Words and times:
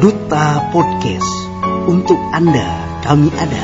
Duta 0.00 0.72
Podcast. 0.72 1.28
Untuk 1.84 2.16
Anda, 2.32 2.64
kami 3.04 3.28
ada. 3.36 3.62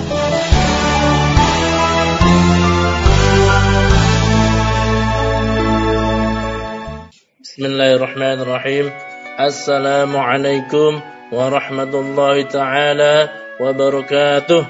Bismillahirrahmanirrahim. 7.41 8.93
Assalamualaikum 9.41 11.01
warahmatullahi 11.33 12.45
taala 12.53 13.33
wabarakatuh. 13.57 14.61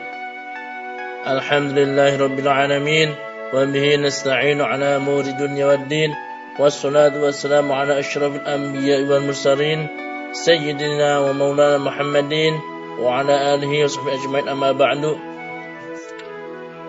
Alhamdulillahi 1.26 2.14
rabbil 2.14 2.46
alamin 2.46 3.10
wa 3.50 3.66
bihi 3.66 3.98
nasta'inu 3.98 4.62
ala 4.62 5.02
umuri 5.02 5.34
dunya 5.34 5.66
waddin. 5.66 6.14
Wassalamu 6.62 7.74
ala 7.74 7.98
asyrafil 7.98 8.46
anbiya'i 8.46 9.02
wal 9.10 9.26
mursalin 9.26 10.05
سيدنا 10.45 11.18
ومولانا 11.18 11.79
محمد 11.79 12.35
وعلى 13.00 13.54
آله 13.54 13.85
وصحبه 13.85 14.14
أجمعين. 14.14 14.49
أما 14.49 14.72
بعد 14.72 15.17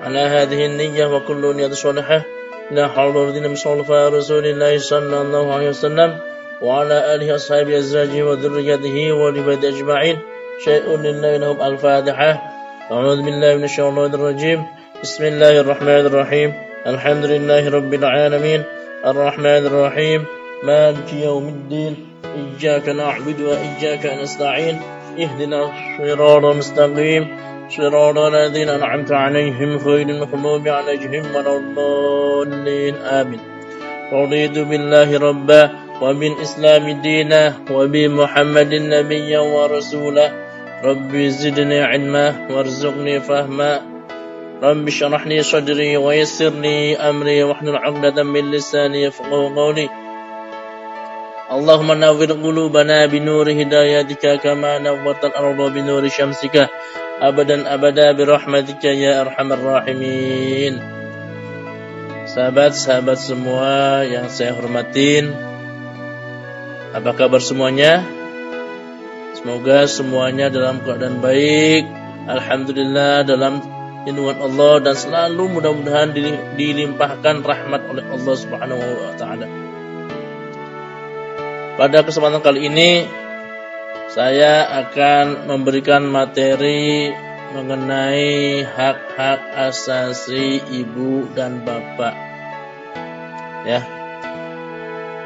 على 0.04 0.20
هذه 0.20 0.66
النية 0.66 1.05
وكل 1.05 1.55
نية 1.55 1.68
صالحة 1.68 2.22
لا 2.72 2.88
حول 2.88 3.18
ولا 3.18 3.32
قوة 3.32 3.38
إلا 3.38 3.48
بالله 3.48 4.10
رسول 4.10 4.46
الله 4.46 4.78
صلى 4.78 5.22
الله 5.22 5.54
عليه 5.54 5.70
وسلم 5.70 6.18
وعلى 6.62 7.16
آله 7.16 7.36
أصحابه 7.36 7.78
أزواجه 7.78 8.24
وذريته 8.24 9.12
ولبيته 9.12 9.68
أجمعين. 9.70 10.18
شيء 10.66 10.98
لله 10.98 11.38
لهم 11.38 11.62
الفاتحة. 11.62 12.32
أعوذ 12.91 13.22
بالله 13.22 13.55
من 13.55 13.64
الشيطان 13.64 14.14
الرجيم. 14.14 14.66
بسم 15.04 15.24
الله 15.24 15.60
الرحمن 15.60 16.05
الرحيم. 16.05 16.54
الحمد 16.88 17.26
لله 17.26 17.70
رب 17.70 17.94
العالمين. 17.94 18.64
الرحمن 19.05 19.66
الرحيم. 19.66 20.26
مالك 20.64 21.14
يوم 21.14 21.48
الدين. 21.48 22.16
إياك 22.38 22.90
نعبد 22.90 23.41
وإياك 23.41 24.05
نستعين. 24.22 24.82
اهدنا 25.20 25.71
الصراط 25.71 26.46
المستقيم. 26.46 27.38
صراط 27.70 28.18
الذين 28.18 28.70
أنعمت 28.70 29.12
عليهم 29.12 29.77
غير 29.77 30.10
المغضوب 30.10 30.68
عليهم 30.68 31.35
ولا 31.35 31.58
الضالين. 31.58 32.96
آمين. 32.96 33.40
رضيت 34.13 34.60
بالله 34.60 35.20
ربا 35.20 35.70
وبالإسلام 36.02 37.02
دينا 37.02 37.54
وبمحمد 37.71 38.74
نبيا 38.74 39.40
ورسولا 39.40 40.32
ربي 40.84 41.30
زدني 41.30 41.80
علما 41.82 42.48
وارزقني 42.49 43.20
فهما. 43.20 43.82
رب 44.63 44.88
اشرح 44.88 45.27
لي 45.27 45.43
صدري 45.43 45.98
ويسر 45.98 46.49
لي 46.49 46.98
أمري 46.98 47.43
واحلل 47.43 47.76
عقدة 47.76 48.24
من 48.24 48.52
لساني 48.52 49.04
يفقهوا 49.04 49.49
قولي. 49.55 50.07
اللهم 51.52 51.93
نور 51.93 52.32
قلوبنا 52.32 53.07
بنور 53.07 53.46
هدايتك 53.52 54.24
كما 54.41 54.79
نورت 54.79 55.24
الأرض 55.24 55.60
بنور 55.74 56.09
شمسك 56.09 56.57
أبدا 57.23 57.74
أبدا 57.74 58.07
برحمتك 58.13 58.85
يا 58.85 59.21
أرحم 59.21 59.49
الراحمين 59.52 60.74
Sahabat-sahabat 62.23 63.18
semua 63.21 64.00
yang 64.09 64.32
saya 64.32 64.56
hormatin 64.56 65.37
Apa 66.97 67.12
kabar 67.12 67.43
semuanya? 67.44 68.00
Semoga 69.37 69.84
semuanya 69.84 70.49
dalam 70.49 70.81
keadaan 70.81 71.21
baik 71.21 71.84
Alhamdulillah 72.32 73.28
dalam 73.28 73.60
lindungan 74.09 74.38
Allah 74.41 74.75
Dan 74.81 74.94
selalu 74.97 75.60
mudah-mudahan 75.60 76.16
dilimpahkan 76.56 77.44
rahmat 77.44 77.91
oleh 77.93 78.05
Allah 78.09 78.34
subhanahu 78.38 78.81
wa 78.81 79.12
ta'ala 79.21 79.66
pada 81.78 82.02
kesempatan 82.02 82.42
kali 82.42 82.68
ini 82.68 83.06
saya 84.09 84.66
akan 84.81 85.46
memberikan 85.46 86.09
materi 86.09 87.14
mengenai 87.53 88.66
hak-hak 88.66 89.42
asasi 89.70 90.58
ibu 90.74 91.30
dan 91.38 91.62
bapak. 91.62 92.16
Ya. 93.64 93.86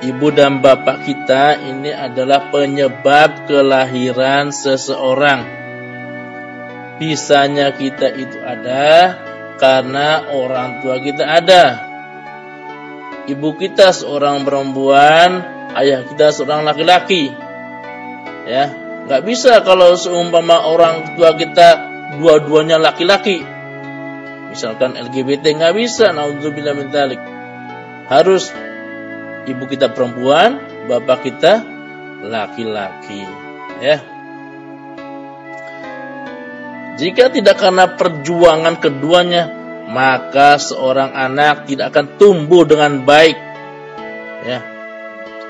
Ibu 0.01 0.33
dan 0.33 0.59
bapak 0.59 1.05
kita 1.05 1.61
ini 1.61 1.93
adalah 1.93 2.51
penyebab 2.51 3.47
kelahiran 3.47 4.51
seseorang. 4.51 5.45
Bisanya 6.97 7.71
kita 7.71 8.11
itu 8.11 8.41
ada 8.43 9.15
karena 9.61 10.25
orang 10.33 10.81
tua 10.81 10.97
kita 10.99 11.21
ada. 11.21 11.63
Ibu 13.29 13.55
kita 13.61 13.93
seorang 13.93 14.41
perempuan 14.41 15.50
ayah 15.77 16.03
kita 16.07 16.33
seorang 16.33 16.67
laki-laki. 16.67 17.31
Ya, 18.47 18.73
nggak 19.07 19.21
bisa 19.23 19.61
kalau 19.61 19.93
seumpama 19.95 20.65
orang 20.65 21.15
tua 21.15 21.37
kita 21.37 21.91
dua-duanya 22.17 22.81
laki-laki. 22.81 23.43
Misalkan 24.51 24.99
LGBT 24.99 25.55
nggak 25.55 25.75
bisa, 25.77 26.11
naudzubillah 26.11 26.75
min. 26.75 26.91
Harus 28.11 28.51
ibu 29.47 29.63
kita 29.63 29.95
perempuan, 29.95 30.59
bapak 30.91 31.23
kita 31.23 31.63
laki-laki. 32.27 33.23
Ya. 33.79 34.03
Jika 36.99 37.31
tidak 37.31 37.57
karena 37.57 37.95
perjuangan 37.95 38.75
keduanya, 38.77 39.49
maka 39.89 40.59
seorang 40.61 41.15
anak 41.15 41.65
tidak 41.65 41.95
akan 41.95 42.19
tumbuh 42.19 42.67
dengan 42.67 43.01
baik. 43.07 43.50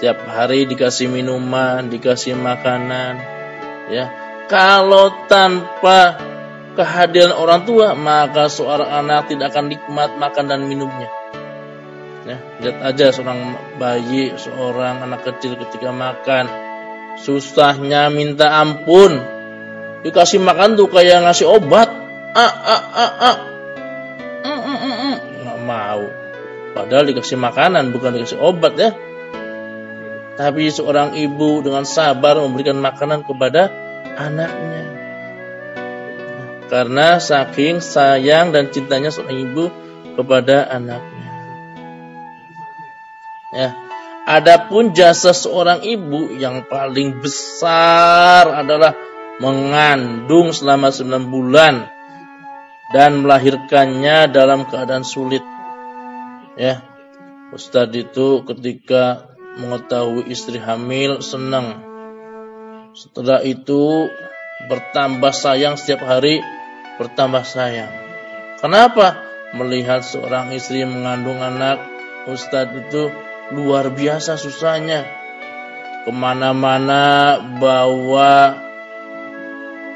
Setiap 0.01 0.25
hari 0.25 0.66
dikasih 0.66 1.13
minuman, 1.13 1.85
dikasih 1.85 2.34
makanan, 2.34 3.22
ya. 3.85 4.09
Kalau 4.50 5.29
tanpa 5.29 6.17
kehadiran 6.73 7.38
orang 7.38 7.69
tua, 7.69 7.94
maka 7.94 8.50
seorang 8.50 8.90
anak 8.90 9.29
tidak 9.29 9.53
akan 9.53 9.69
nikmat 9.69 10.17
makan 10.17 10.50
dan 10.50 10.66
minumnya. 10.66 11.06
Ya, 12.25 12.41
lihat 12.66 12.78
aja 12.81 13.13
seorang 13.13 13.53
bayi, 13.78 14.34
seorang 14.41 15.06
anak 15.06 15.22
kecil 15.22 15.53
ketika 15.69 15.94
makan, 15.94 16.50
susahnya 17.22 18.09
minta 18.09 18.57
ampun. 18.57 19.22
Dikasih 20.01 20.41
makan 20.41 20.81
tuh 20.81 20.90
kayak 20.90 21.29
ngasih 21.29 21.45
obat. 21.45 21.94
Ah, 22.34 22.53
ah, 22.57 23.13
ah. 23.22 23.38
Mm, 24.50 24.61
mm, 24.66 24.78
mm, 24.81 24.95
mm. 24.97 25.16
Nggak 25.45 25.59
mau. 25.61 26.03
Padahal 26.73 27.06
dikasih 27.06 27.38
makanan, 27.38 27.94
bukan 27.94 28.17
dikasih 28.17 28.41
obat 28.41 28.73
ya. 28.81 29.10
Tapi 30.41 30.74
seorang 30.74 31.13
ibu 31.13 31.62
dengan 31.62 31.85
sabar 31.85 32.34
memberikan 32.41 32.81
makanan 32.81 33.22
kepada 33.29 33.69
anaknya. 34.18 34.84
Karena 36.66 37.22
saking 37.22 37.78
sayang 37.78 38.50
dan 38.50 38.74
cintanya 38.74 39.13
seorang 39.13 39.38
ibu 39.38 39.69
kepada 40.18 40.66
anaknya. 40.66 41.29
Ya. 43.53 43.69
Adapun 44.25 44.97
jasa 44.97 45.29
seorang 45.29 45.85
ibu 45.85 46.34
yang 46.34 46.66
paling 46.66 47.22
besar 47.22 48.66
adalah 48.66 48.97
mengandung 49.38 50.58
selama 50.58 50.90
9 50.90 51.29
bulan 51.29 51.85
dan 52.97 53.22
melahirkannya 53.22 54.25
dalam 54.34 54.66
keadaan 54.66 55.06
sulit. 55.06 55.46
Ya. 56.58 56.81
Ustadz 57.53 57.94
itu 57.94 58.41
ketika 58.47 59.30
mengetahui 59.59 60.28
istri 60.31 60.62
hamil 60.62 61.19
senang. 61.19 61.84
Setelah 62.91 63.44
itu 63.44 64.12
bertambah 64.67 65.31
sayang 65.31 65.75
setiap 65.79 66.06
hari 66.06 66.44
bertambah 67.00 67.44
sayang. 67.47 67.91
Kenapa? 68.61 69.17
Melihat 69.51 70.06
seorang 70.06 70.56
istri 70.56 70.85
mengandung 70.88 71.44
anak 71.44 71.81
Ustadz 72.29 72.78
itu 72.78 73.11
luar 73.51 73.91
biasa 73.91 74.38
susahnya. 74.38 75.03
Ke 76.06 76.11
mana-mana 76.13 77.37
bawa 77.59 78.58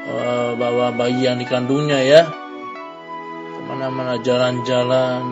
uh, 0.06 0.50
bawa 0.58 0.92
bayi 0.92 1.24
yang 1.24 1.38
dikandungnya 1.38 2.00
ya. 2.02 2.22
Ke 3.54 3.60
mana-mana 3.64 4.18
jalan-jalan. 4.20 5.22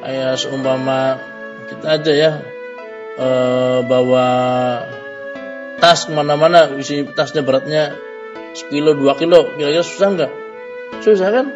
Kayak 0.00 0.40
seumpama 0.40 1.29
kita 1.70 1.86
aja 1.86 2.12
ya 2.12 2.30
e, 3.14 3.28
bawa 3.86 4.26
tas 5.78 6.04
ke 6.04 6.12
mana-mana 6.12 6.74
isi 6.76 7.06
tasnya 7.14 7.46
beratnya 7.46 7.94
sekilo 8.52 8.98
dua 8.98 9.14
kilo 9.14 9.54
kira-kira 9.54 9.86
susah 9.86 10.08
nggak? 10.18 10.32
Susah 11.00 11.28
kan? 11.30 11.46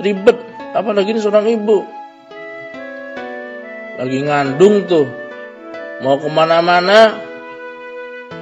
Ribet 0.00 0.38
apalagi 0.72 1.12
ini 1.12 1.20
seorang 1.20 1.46
ibu. 1.52 1.84
Lagi 4.00 4.18
ngandung 4.24 4.88
tuh 4.88 5.06
mau 6.00 6.16
ke 6.16 6.28
mana-mana 6.32 7.20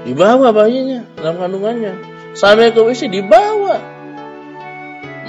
dibawa 0.06 0.55
bayinya 0.55 1.02
dalam 1.19 1.43
kandungannya. 1.43 1.99
Sampai 2.38 2.70
ke 2.70 2.79
WC 2.79 3.11
dibawa. 3.11 3.82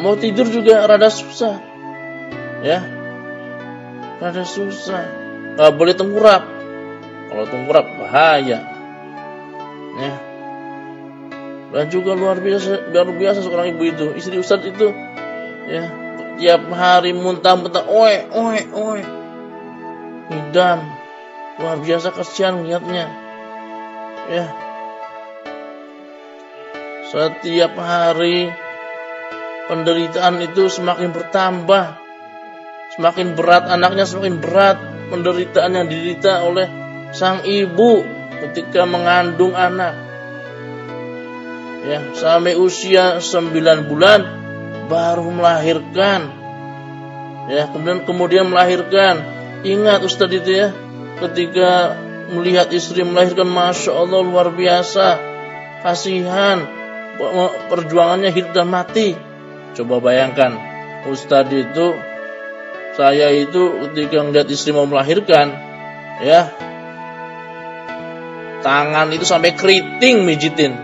Mau 0.05 0.13
tidur 0.15 0.45
juga 0.47 0.85
rada 0.85 1.09
susah 1.09 1.59
ya 2.63 2.98
Rada 4.19 4.43
susah. 4.43 5.03
Gak 5.55 5.71
boleh 5.79 5.95
tengkurap. 5.95 6.43
Kalau 7.31 7.45
tengkurap 7.47 7.85
bahaya. 7.99 8.59
Ya. 9.99 10.13
Dan 11.69 11.85
juga 11.93 12.17
luar 12.17 12.41
biasa 12.41 12.89
luar 12.91 13.09
biasa 13.15 13.39
seorang 13.45 13.75
ibu 13.77 13.83
itu. 13.87 14.05
Istri 14.15 14.41
Ustaz 14.41 14.65
itu 14.65 14.89
ya 15.69 15.85
tiap 16.39 16.65
hari 16.71 17.13
muntah-muntah 17.13 17.85
oe 17.87 18.15
oe 18.31 18.59
oe. 18.73 19.01
Ngidam. 20.31 20.79
Luar 21.59 21.77
biasa 21.83 22.15
kasihan 22.15 22.63
lihatnya. 22.63 23.05
Ya. 24.31 24.45
Setiap 27.09 27.73
hari 27.75 28.47
penderitaan 29.67 30.39
itu 30.39 30.71
semakin 30.71 31.11
bertambah. 31.11 31.98
Semakin 32.99 33.31
berat 33.31 33.63
anaknya 33.71 34.03
semakin 34.03 34.43
berat 34.43 34.75
penderitaan 35.07 35.71
yang 35.71 35.87
diderita 35.87 36.43
oleh 36.43 36.67
sang 37.15 37.47
ibu 37.47 38.03
ketika 38.43 38.83
mengandung 38.83 39.55
anak. 39.55 39.95
Ya, 41.87 42.03
sampai 42.11 42.59
usia 42.59 43.23
9 43.23 43.87
bulan 43.87 44.19
baru 44.91 45.31
melahirkan. 45.31 46.27
Ya, 47.47 47.71
kemudian 47.71 48.03
kemudian 48.03 48.51
melahirkan. 48.51 49.23
Ingat 49.63 50.03
Ustadz 50.03 50.35
itu 50.35 50.51
ya, 50.59 50.75
ketika 51.23 51.95
melihat 52.35 52.67
istri 52.75 53.07
melahirkan 53.07 53.47
Masya 53.47 53.95
Allah 53.95 54.19
luar 54.27 54.51
biasa. 54.51 55.15
Kasihan, 55.87 56.67
perjuangannya 57.71 58.35
hidup 58.35 58.51
dan 58.51 58.67
mati. 58.67 59.15
Coba 59.71 60.03
bayangkan, 60.03 60.59
Ustadz 61.07 61.55
itu 61.55 61.95
saya 62.99 63.31
itu 63.31 63.87
ketika 63.87 64.27
melihat 64.27 64.51
istri 64.51 64.75
mau 64.75 64.83
melahirkan, 64.83 65.55
ya 66.19 66.51
tangan 68.59 69.07
itu 69.15 69.23
sampai 69.23 69.55
keriting 69.55 70.27
mijitin. 70.27 70.75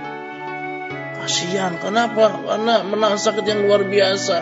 Kasihan, 1.19 1.75
kenapa? 1.75 2.39
Karena 2.39 2.87
menang 2.87 3.19
sakit 3.19 3.43
yang 3.43 3.67
luar 3.67 3.83
biasa. 3.83 4.37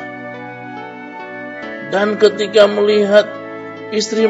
Dan 1.89 2.21
ketika 2.21 2.69
melihat 2.69 3.25
istri 3.89 4.29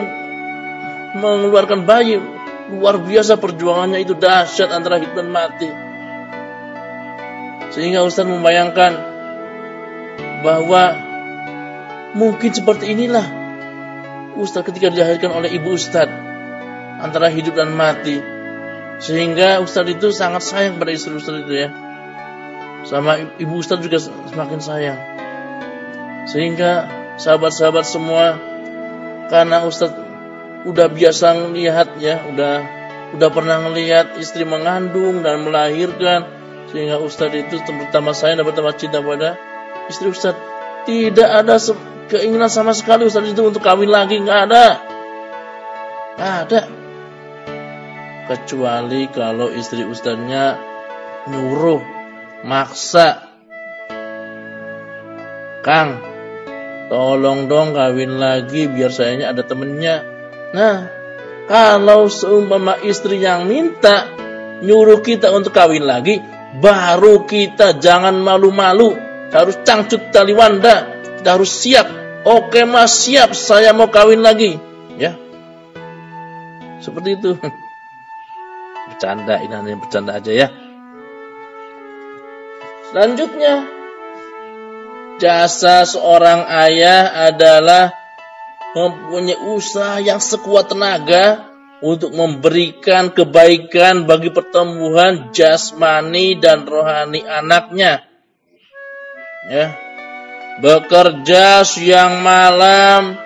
mengeluarkan 1.20 1.84
bayi, 1.84 2.24
luar 2.72 2.96
biasa 2.96 3.36
perjuangannya 3.44 4.08
itu 4.08 4.16
dahsyat 4.16 4.72
antara 4.72 5.04
hidup 5.04 5.20
dan 5.20 5.28
mati. 5.28 5.68
Sehingga 7.76 8.08
Ustaz 8.08 8.24
membayangkan 8.24 8.94
bahwa 10.48 11.03
Mungkin 12.14 12.54
seperti 12.54 12.94
inilah 12.94 13.26
Ustaz 14.38 14.66
ketika 14.66 14.90
dilahirkan 14.90 15.34
oleh 15.34 15.50
ibu 15.54 15.74
Ustaz 15.74 16.10
antara 17.02 17.30
hidup 17.30 17.58
dan 17.58 17.74
mati. 17.74 18.22
Sehingga 19.02 19.58
Ustaz 19.62 19.90
itu 19.90 20.14
sangat 20.14 20.46
sayang 20.46 20.78
pada 20.78 20.94
istri 20.94 21.18
Ustaz 21.18 21.42
itu 21.42 21.54
ya. 21.54 21.70
Sama 22.86 23.18
ibu 23.42 23.58
Ustaz 23.58 23.82
juga 23.82 23.98
semakin 24.02 24.60
sayang. 24.62 25.00
Sehingga 26.30 26.88
sahabat-sahabat 27.18 27.86
semua 27.86 28.38
karena 29.28 29.66
Ustaz 29.66 29.92
udah 30.64 30.88
biasa 30.88 31.50
melihat 31.50 31.98
ya, 32.00 32.24
udah 32.30 32.64
udah 33.14 33.30
pernah 33.30 33.62
melihat 33.70 34.18
istri 34.18 34.46
mengandung 34.46 35.22
dan 35.22 35.46
melahirkan 35.46 36.26
sehingga 36.74 36.98
Ustaz 36.98 37.30
itu 37.34 37.62
pertama 37.62 38.14
sayang 38.18 38.42
dan 38.42 38.46
pertama 38.50 38.72
cinta 38.74 39.02
pada 39.02 39.38
istri 39.90 40.10
Ustaz. 40.10 40.38
Tidak 40.84 41.30
ada 41.30 41.56
keinginan 42.14 42.54
sama 42.54 42.78
sekali 42.78 43.10
Ustaz 43.10 43.26
itu 43.26 43.42
untuk 43.42 43.66
kawin 43.66 43.90
lagi 43.90 44.22
nggak 44.22 44.40
ada. 44.46 44.68
Nggak 46.14 46.36
ada. 46.46 46.62
Kecuali 48.30 49.10
kalau 49.10 49.50
istri 49.50 49.82
Ustaznya 49.82 50.56
nyuruh, 51.28 51.82
maksa. 52.46 53.34
Kang, 55.64 56.00
tolong 56.92 57.50
dong 57.50 57.74
kawin 57.74 58.22
lagi 58.22 58.70
biar 58.70 58.92
sayanya 58.94 59.34
ada 59.34 59.42
temennya. 59.42 60.06
Nah, 60.54 60.78
kalau 61.48 62.12
seumpama 62.12 62.78
istri 62.84 63.20
yang 63.24 63.48
minta 63.48 64.12
nyuruh 64.64 65.00
kita 65.04 65.32
untuk 65.32 65.56
kawin 65.56 65.84
lagi, 65.84 66.20
baru 66.60 67.24
kita 67.26 67.80
jangan 67.80 68.16
malu-malu, 68.20 68.96
harus 69.32 69.56
cangcut 69.66 70.12
tali 70.14 70.36
wanda, 70.36 70.88
kita 71.20 71.40
harus 71.40 71.52
siap. 71.52 72.03
Oke 72.24 72.64
mas 72.64 73.04
siap, 73.04 73.36
saya 73.36 73.76
mau 73.76 73.92
kawin 73.92 74.24
lagi. 74.24 74.56
Ya, 74.96 75.20
seperti 76.80 77.20
itu. 77.20 77.36
Bercanda, 78.88 79.40
ini 79.40 79.54
hanya 79.56 79.80
bercanda 79.80 80.12
aja 80.20 80.32
ya. 80.32 80.48
Selanjutnya, 82.92 83.64
jasa 85.24 85.88
seorang 85.88 86.46
ayah 86.68 87.32
adalah 87.32 87.96
mempunyai 88.76 89.40
usaha 89.56 90.04
yang 90.04 90.20
sekuat 90.20 90.72
tenaga 90.72 91.48
untuk 91.84 92.16
memberikan 92.16 93.12
kebaikan 93.12 94.08
bagi 94.08 94.32
pertumbuhan 94.32 95.32
jasmani 95.36 96.40
dan 96.40 96.64
rohani 96.64 97.24
anaknya. 97.24 98.04
Ya, 99.52 99.76
bekerja 100.62 101.66
siang 101.66 102.22
malam, 102.22 103.18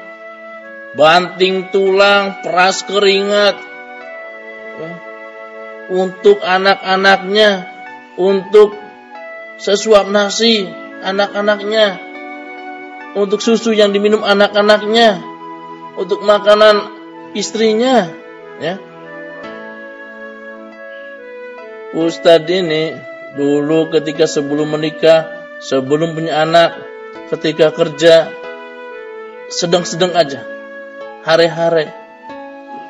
banting 0.96 1.68
tulang, 1.74 2.40
peras 2.40 2.86
keringat, 2.88 3.58
untuk 5.92 6.44
anak-anaknya, 6.44 7.68
untuk 8.20 8.76
sesuap 9.58 10.08
nasi 10.12 10.68
anak-anaknya, 11.04 12.00
untuk 13.18 13.40
susu 13.42 13.74
yang 13.74 13.92
diminum 13.96 14.22
anak-anaknya, 14.22 15.22
untuk 15.98 16.22
makanan 16.22 16.92
istrinya, 17.34 18.12
ya. 18.62 18.76
Ustadz 21.98 22.52
ini 22.52 22.94
dulu 23.40 23.90
ketika 23.90 24.28
sebelum 24.28 24.76
menikah, 24.76 25.50
sebelum 25.64 26.14
punya 26.14 26.44
anak, 26.46 26.78
ketika 27.32 27.76
kerja 27.76 28.32
sedang-sedang 29.52 30.16
aja. 30.16 30.44
Hare-hare. 31.28 31.92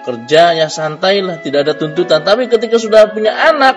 Kerja 0.05 0.55
ya 0.55 0.67
santai 0.71 1.19
lah, 1.19 1.41
tidak 1.43 1.67
ada 1.67 1.73
tuntutan. 1.75 2.23
Tapi 2.23 2.47
ketika 2.47 2.79
sudah 2.79 3.11
punya 3.11 3.35
anak, 3.35 3.75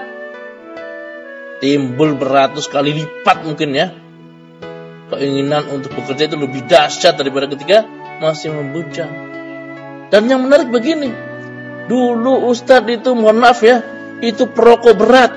timbul 1.59 2.15
beratus 2.15 2.71
kali 2.71 2.95
lipat 2.95 3.43
mungkin 3.43 3.71
ya. 3.75 3.91
Keinginan 5.11 5.67
untuk 5.75 5.91
bekerja 5.99 6.31
itu 6.31 6.39
lebih 6.39 6.71
dahsyat 6.71 7.19
daripada 7.19 7.51
ketika 7.51 7.83
masih 8.23 8.55
membujang. 8.55 9.11
Dan 10.07 10.31
yang 10.31 10.47
menarik 10.47 10.71
begini, 10.71 11.11
dulu 11.91 12.47
Ustadz 12.47 12.87
itu 12.95 13.11
mohon 13.19 13.43
maaf 13.43 13.59
ya, 13.67 13.83
itu 14.23 14.47
perokok 14.47 14.95
berat. 14.95 15.33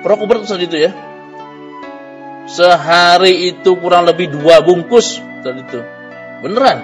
Perokok 0.00 0.24
berat 0.24 0.42
Ustadz 0.48 0.64
itu 0.64 0.80
ya 0.80 0.96
Sehari 2.46 3.50
itu 3.50 3.74
kurang 3.74 4.06
lebih 4.06 4.30
dua 4.30 4.62
bungkus 4.62 5.18
tadi 5.42 5.66
itu. 5.66 5.82
Beneran. 6.46 6.78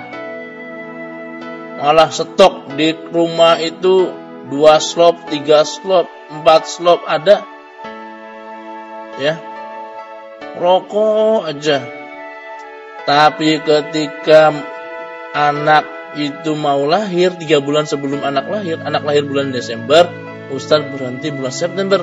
Malah 1.78 2.11
stok 2.11 2.75
di 2.75 2.95
rumah 3.11 3.59
itu 3.62 4.11
dua 4.50 4.83
slop, 4.83 5.31
tiga 5.31 5.62
slop, 5.62 6.11
empat 6.31 6.66
slop 6.66 7.07
ada. 7.07 7.47
Ya. 9.23 9.38
Rokok 10.59 11.47
aja. 11.47 11.78
Tapi 13.02 13.62
ketika 13.62 14.54
anak 15.35 16.14
itu 16.19 16.54
mau 16.54 16.87
lahir 16.87 17.35
tiga 17.38 17.59
bulan 17.59 17.87
sebelum 17.87 18.23
anak 18.23 18.47
lahir, 18.50 18.78
anak 18.83 19.02
lahir 19.02 19.26
bulan 19.26 19.50
Desember, 19.50 20.07
Ustadz 20.50 20.90
berhenti 20.90 21.31
bulan 21.31 21.54
September. 21.54 22.00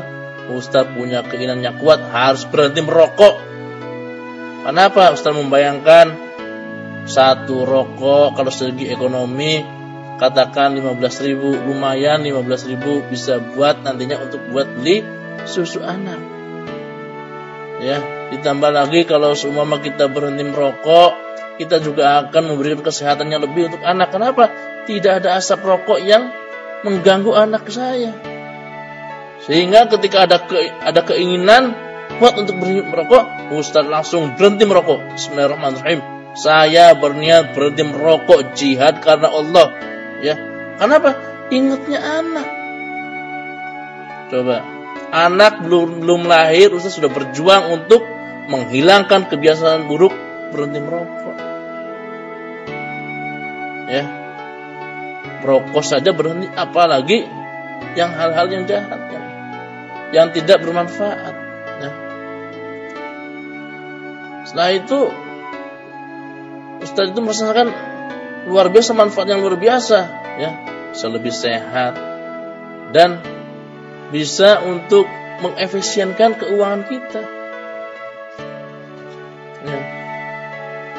Ustadz 0.49 0.97
punya 0.97 1.21
keinginan 1.23 1.61
yang 1.61 1.77
kuat 1.77 2.01
harus 2.09 2.43
berhenti 2.49 2.81
merokok 2.81 3.48
Kenapa 4.59 5.15
Ustaz 5.15 5.31
membayangkan 5.31 6.29
satu 7.07 7.63
rokok 7.63 8.37
kalau 8.37 8.51
segi 8.51 8.91
ekonomi 8.91 9.63
katakan 10.19 10.75
15 10.75 11.25
ribu 11.25 11.55
lumayan 11.55 12.21
15 12.21 12.69
ribu 12.75 13.01
bisa 13.07 13.39
buat 13.39 13.81
nantinya 13.81 14.19
untuk 14.19 14.43
buat 14.51 14.67
beli 14.67 15.01
susu 15.47 15.79
anak. 15.79 16.19
Ya 17.79 18.03
ditambah 18.35 18.69
lagi 18.75 19.07
kalau 19.07 19.33
semua 19.33 19.65
kita 19.79 20.11
berhenti 20.11 20.43
merokok 20.43 21.15
kita 21.59 21.79
juga 21.83 22.23
akan 22.23 22.55
memberikan 22.55 22.83
kesehatan 22.83 23.31
yang 23.31 23.43
lebih 23.43 23.71
untuk 23.71 23.83
anak. 23.83 24.11
Kenapa? 24.15 24.47
Tidak 24.87 25.23
ada 25.23 25.39
asap 25.39 25.63
rokok 25.63 25.99
yang 25.99 26.31
mengganggu 26.87 27.35
anak 27.35 27.67
saya. 27.67 28.15
Sehingga 29.43 29.87
ketika 29.91 30.23
ada 30.27 30.39
ke, 30.39 30.55
ada 30.83 31.03
keinginan 31.03 31.88
kuat 32.17 32.33
untuk 32.41 32.57
berhenti 32.57 32.81
merokok, 32.89 33.53
Ustaz 33.53 33.85
langsung 33.85 34.33
berhenti 34.33 34.65
merokok. 34.65 35.13
Bismillahirrahmanirrahim. 35.13 36.01
Saya 36.33 36.97
berniat 36.97 37.53
berhenti 37.53 37.83
merokok 37.85 38.57
jihad 38.57 39.03
karena 39.05 39.29
Allah. 39.29 39.67
Ya, 40.25 40.35
kenapa? 40.81 41.13
Ingatnya 41.53 41.99
anak. 42.01 42.47
Coba. 44.29 44.57
Anak 45.09 45.65
belum 45.65 46.05
belum 46.05 46.21
lahir 46.29 46.69
Ustaz 46.69 46.97
sudah 46.97 47.09
berjuang 47.09 47.73
untuk 47.73 48.05
menghilangkan 48.49 49.29
kebiasaan 49.29 49.89
buruk 49.89 50.13
berhenti 50.53 50.79
merokok. 50.81 51.37
Ya. 53.89 54.03
Merokok 55.41 55.81
saja 55.81 56.13
berhenti 56.13 56.45
apalagi 56.53 57.25
yang 57.97 58.13
hal-hal 58.13 58.45
yang 58.53 58.63
jahat 58.69 59.01
yang, 59.09 59.25
yang 60.13 60.27
tidak 60.29 60.61
bermanfaat. 60.61 61.38
Setelah 64.47 64.71
itu 64.75 64.99
Ustaz 66.79 67.11
itu 67.11 67.19
merasakan 67.19 67.67
luar 68.47 68.71
biasa 68.71 68.95
manfaat 68.95 69.27
yang 69.27 69.43
luar 69.43 69.59
biasa 69.59 69.99
ya. 70.39 70.51
Bisa 70.95 71.05
lebih 71.11 71.33
sehat 71.33 71.93
dan 72.95 73.19
bisa 74.09 74.63
untuk 74.65 75.05
mengefisienkan 75.43 76.39
keuangan 76.39 76.83
kita. 76.87 77.21
Ya. 79.59 79.79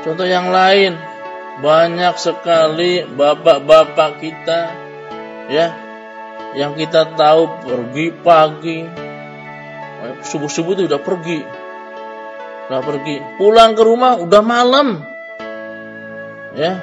contoh 0.05 0.29
yang 0.29 0.53
lain 0.53 1.01
banyak 1.65 2.13
sekali 2.21 3.09
bapak-bapak 3.09 4.21
kita 4.21 4.61
ya 5.49 5.73
yang 6.53 6.77
kita 6.77 7.17
tahu 7.17 7.65
pergi 7.65 8.07
pagi. 8.21 8.79
Subuh-subuh 10.21 10.77
itu 10.77 10.83
udah 10.89 11.01
pergi 11.01 11.41
udah 12.71 12.87
pergi. 12.87 13.19
Pulang 13.35 13.75
ke 13.75 13.83
rumah 13.83 14.15
udah 14.23 14.43
malam. 14.47 15.03
Ya. 16.55 16.79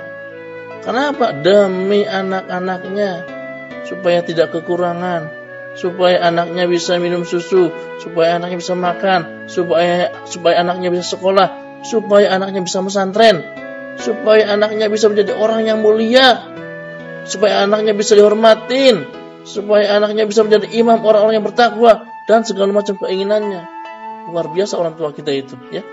Kenapa? 0.83 1.31
Demi 1.31 2.03
anak-anaknya. 2.03 3.23
Supaya 3.87 4.19
tidak 4.19 4.51
kekurangan, 4.51 5.31
supaya 5.79 6.27
anaknya 6.27 6.67
bisa 6.67 6.99
minum 6.99 7.23
susu, 7.23 7.71
supaya 8.03 8.35
anaknya 8.35 8.59
bisa 8.59 8.75
makan, 8.75 9.47
supaya 9.47 10.11
supaya 10.27 10.59
anaknya 10.59 10.91
bisa 10.91 11.15
sekolah, 11.15 11.79
supaya 11.87 12.35
anaknya 12.35 12.67
bisa 12.67 12.83
pesantren, 12.83 13.47
supaya 13.95 14.51
anaknya 14.51 14.91
bisa 14.91 15.07
menjadi 15.07 15.39
orang 15.39 15.71
yang 15.71 15.79
mulia, 15.79 16.43
supaya 17.23 17.63
anaknya 17.63 17.95
bisa 17.95 18.19
dihormatin, 18.19 19.07
supaya 19.47 19.95
anaknya 19.95 20.27
bisa 20.27 20.43
menjadi 20.43 20.67
imam 20.67 20.99
orang-orang 20.99 21.39
yang 21.39 21.47
bertakwa. 21.47 22.11
Dan 22.27 22.43
segala 22.43 22.75
macam 22.75 22.99
keinginannya. 22.99 23.76
Luar 24.27 24.51
biasa 24.51 24.75
orang 24.75 24.99
tua 24.99 25.15
kita 25.15 25.31
itu, 25.31 25.55
ya. 25.71 25.83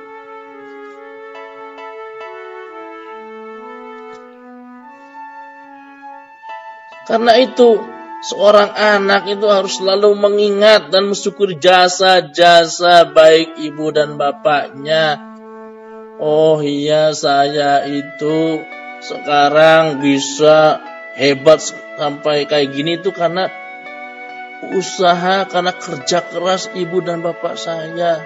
Karena 7.05 7.37
itu 7.37 7.79
seorang 8.25 8.73
anak 8.73 9.29
itu 9.29 9.45
harus 9.45 9.77
selalu 9.77 10.17
mengingat 10.17 10.89
dan 10.89 11.13
mensyukuri 11.13 11.61
jasa-jasa 11.61 13.13
baik 13.13 13.61
ibu 13.61 13.93
dan 13.93 14.17
bapaknya. 14.17 15.21
Oh 16.17 16.65
iya 16.65 17.13
saya 17.13 17.85
itu 17.85 18.65
sekarang 19.05 20.01
bisa 20.01 20.81
hebat 21.21 21.61
sampai 22.01 22.49
kayak 22.49 22.73
gini 22.73 22.97
itu 22.97 23.13
karena 23.13 23.53
usaha 24.73 25.45
karena 25.45 25.77
kerja 25.77 26.25
keras 26.25 26.73
ibu 26.73 27.05
dan 27.05 27.21
bapak 27.21 27.61
saya. 27.61 28.25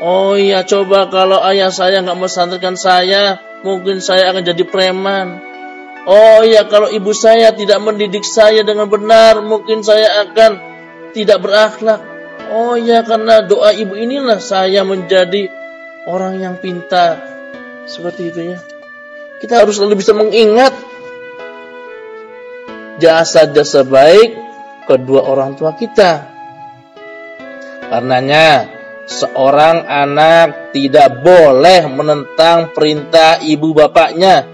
Oh 0.00 0.32
iya 0.32 0.64
coba 0.64 1.12
kalau 1.12 1.44
ayah 1.44 1.68
saya 1.68 2.00
nggak 2.00 2.16
mesantarkan 2.16 2.72
saya, 2.80 3.36
mungkin 3.60 4.00
saya 4.00 4.32
akan 4.32 4.42
jadi 4.48 4.64
preman. 4.64 5.44
Oh 6.08 6.40
ya 6.40 6.64
kalau 6.64 6.88
ibu 6.88 7.12
saya 7.12 7.52
tidak 7.52 7.76
mendidik 7.84 8.24
saya 8.24 8.64
dengan 8.64 8.88
benar 8.88 9.44
mungkin 9.44 9.84
saya 9.84 10.24
akan 10.24 10.52
tidak 11.12 11.44
berakhlak. 11.44 12.00
Oh 12.48 12.80
ya 12.80 13.04
karena 13.04 13.44
doa 13.44 13.76
ibu 13.76 13.92
inilah 13.92 14.40
saya 14.40 14.80
menjadi 14.88 15.52
orang 16.08 16.40
yang 16.40 16.56
pintar. 16.56 17.20
Seperti 17.84 18.32
itu 18.32 18.56
ya. 18.56 18.58
Kita 19.44 19.60
harus 19.60 19.76
selalu 19.76 20.00
bisa 20.00 20.16
mengingat 20.16 20.72
jasa-jasa 23.00 23.84
baik 23.84 24.39
kedua 24.90 25.22
orang 25.22 25.54
tua 25.54 25.78
kita. 25.78 26.26
Karenanya 27.86 28.66
seorang 29.06 29.86
anak 29.86 30.74
tidak 30.74 31.22
boleh 31.22 31.86
menentang 31.86 32.74
perintah 32.74 33.38
ibu 33.38 33.70
bapaknya. 33.70 34.50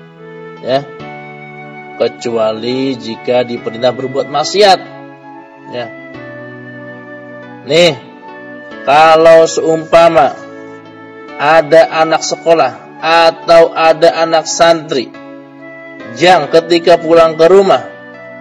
Ya, 0.61 0.85
kecuali 1.97 2.93
jika 3.00 3.49
diperintah 3.49 3.93
berbuat 3.97 4.28
maksiat. 4.28 4.81
Ya. 5.73 5.87
Nih, 7.64 7.97
kalau 8.85 9.49
seumpama 9.49 10.37
ada 11.37 11.83
anak 12.05 12.25
sekolah 12.25 13.00
atau 13.00 13.73
ada 13.76 14.25
anak 14.25 14.49
santri 14.49 15.12
yang 16.16 16.49
ketika 16.49 16.97
pulang 16.97 17.37
ke 17.37 17.45
rumah 17.45 17.95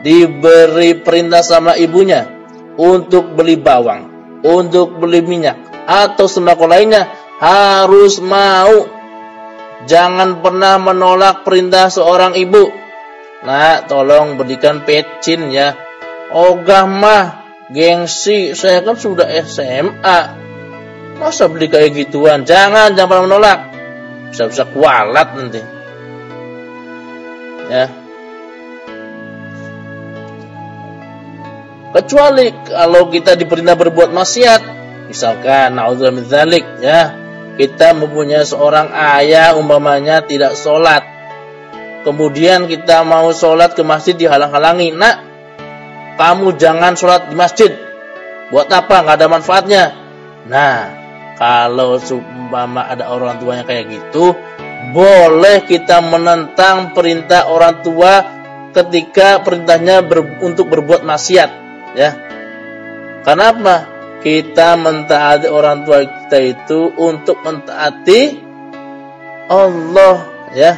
diberi 0.05 0.93
perintah 1.01 1.41
sama 1.41 1.73
ibunya 1.73 2.29
untuk 2.77 3.33
beli 3.33 3.57
bawang, 3.57 4.05
untuk 4.45 5.01
beli 5.01 5.25
minyak 5.25 5.57
atau 5.89 6.29
sembako 6.29 6.69
lainnya 6.69 7.09
harus 7.41 8.21
mau. 8.21 8.93
Jangan 9.85 10.41
pernah 10.41 10.81
menolak 10.81 11.45
perintah 11.45 11.93
seorang 11.93 12.33
ibu 12.33 12.85
Nak, 13.45 13.85
tolong 13.85 14.41
berikan 14.41 14.81
pecin 14.81 15.53
ya. 15.53 15.77
Ogah 16.33 16.89
mah, 16.89 17.45
gengsi, 17.69 18.57
saya 18.57 18.81
kan 18.81 18.97
sudah 18.97 19.29
SMA. 19.45 20.19
Masa 21.21 21.45
beli 21.45 21.69
kayak 21.69 21.93
gituan? 21.93 22.41
Jangan, 22.41 22.97
jangan 22.97 23.05
pernah 23.05 23.25
menolak. 23.29 23.59
Bisa-bisa 24.33 24.65
kualat 24.73 25.37
nanti. 25.37 25.61
Ya. 27.69 28.04
Kecuali 31.95 32.51
kalau 32.67 33.07
kita 33.07 33.39
diperintah 33.39 33.79
berbuat 33.79 34.11
maksiat, 34.11 34.61
misalkan 35.07 35.79
naudzubillah 35.79 36.83
ya, 36.83 37.15
kita 37.55 37.95
mempunyai 37.95 38.43
seorang 38.43 38.91
ayah 38.91 39.55
umpamanya 39.55 40.19
tidak 40.19 40.59
sholat. 40.59 41.07
Kemudian 42.03 42.67
kita 42.67 43.07
mau 43.07 43.31
sholat 43.31 43.79
ke 43.79 43.81
masjid 43.87 44.11
dihalang-halangi. 44.11 44.91
Nak 44.91 45.15
kamu 46.19 46.59
jangan 46.59 46.99
sholat 46.99 47.31
di 47.31 47.35
masjid. 47.39 47.71
Buat 48.51 48.67
apa? 48.75 48.99
Nggak 48.99 49.15
ada 49.15 49.27
manfaatnya. 49.31 49.83
Nah 50.51 50.91
kalau 51.39 51.95
seumpama 51.95 52.91
ada 52.91 53.07
orang 53.07 53.39
tuanya 53.39 53.63
kayak 53.63 53.87
gitu 53.87 54.35
boleh 54.91 55.63
kita 55.63 56.03
menentang 56.03 56.91
perintah 56.91 57.47
orang 57.47 57.79
tua 57.83 58.21
ketika 58.75 59.39
perintahnya 59.41 60.03
ber, 60.03 60.43
untuk 60.43 60.69
berbuat 60.69 61.01
maksiat 61.01 61.64
ya 61.95 62.11
karena 63.23 63.55
apa 63.55 63.75
kita 64.21 64.77
mentaati 64.77 65.47
orang 65.49 65.87
tua 65.87 66.03
kita 66.05 66.37
itu 66.43 66.93
untuk 66.99 67.41
mentaati 67.41 68.43
Allah 69.49 70.15
ya 70.53 70.73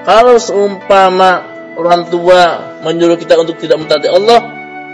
kalau 0.00 0.40
seumpama 0.40 1.50
orang 1.76 2.08
tua 2.08 2.72
menyuruh 2.80 3.20
kita 3.20 3.36
untuk 3.36 3.60
tidak 3.60 3.80
mentaati 3.84 4.08
Allah, 4.08 4.40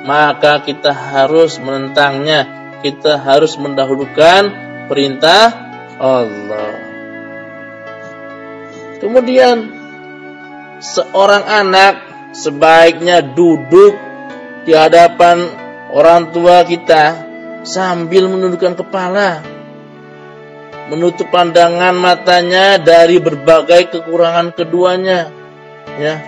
maka 0.02 0.62
kita 0.62 0.90
harus 0.90 1.58
menentangnya. 1.62 2.54
Kita 2.82 3.18
harus 3.18 3.58
mendahulukan 3.58 4.42
perintah 4.86 5.50
Allah. 5.98 6.74
Kemudian 9.02 9.56
seorang 10.78 11.42
anak 11.46 11.94
sebaiknya 12.36 13.24
duduk 13.24 13.96
di 14.66 14.74
hadapan 14.74 15.46
orang 15.94 16.34
tua 16.34 16.66
kita 16.66 17.24
sambil 17.62 18.26
menundukkan 18.26 18.74
kepala 18.74 19.56
menutup 20.86 21.26
pandangan 21.34 21.94
matanya 21.94 22.78
dari 22.78 23.18
berbagai 23.18 23.90
kekurangan 23.90 24.54
keduanya. 24.54 25.30
Ya. 25.98 26.22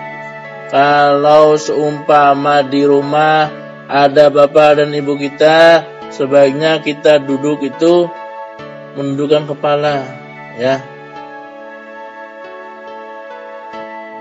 Kalau 0.69 1.57
seumpama 1.57 2.61
di 2.67 2.85
rumah 2.85 3.49
ada 3.89 4.29
bapak 4.29 4.85
dan 4.85 4.93
ibu 4.93 5.17
kita, 5.17 5.87
sebaiknya 6.13 6.85
kita 6.85 7.25
duduk 7.25 7.65
itu 7.65 8.05
menundukkan 8.93 9.49
kepala, 9.49 10.05
ya. 10.61 10.85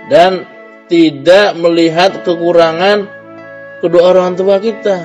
Dan 0.08 0.48
tidak 0.88 1.60
melihat 1.60 2.24
kekurangan 2.24 3.12
kedua 3.80 4.14
orang 4.14 4.38
tua 4.38 4.58
kita. 4.58 4.98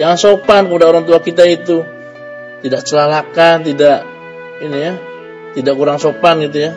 Yang 0.00 0.14
sopan 0.24 0.68
kepada 0.72 0.86
orang 0.88 1.04
tua 1.04 1.20
kita 1.20 1.44
itu 1.44 1.84
tidak 2.64 2.82
celalakan, 2.88 3.64
tidak 3.64 4.04
ini 4.64 4.78
ya, 4.80 4.92
tidak 5.56 5.74
kurang 5.76 6.00
sopan 6.00 6.40
gitu 6.44 6.68
ya. 6.68 6.72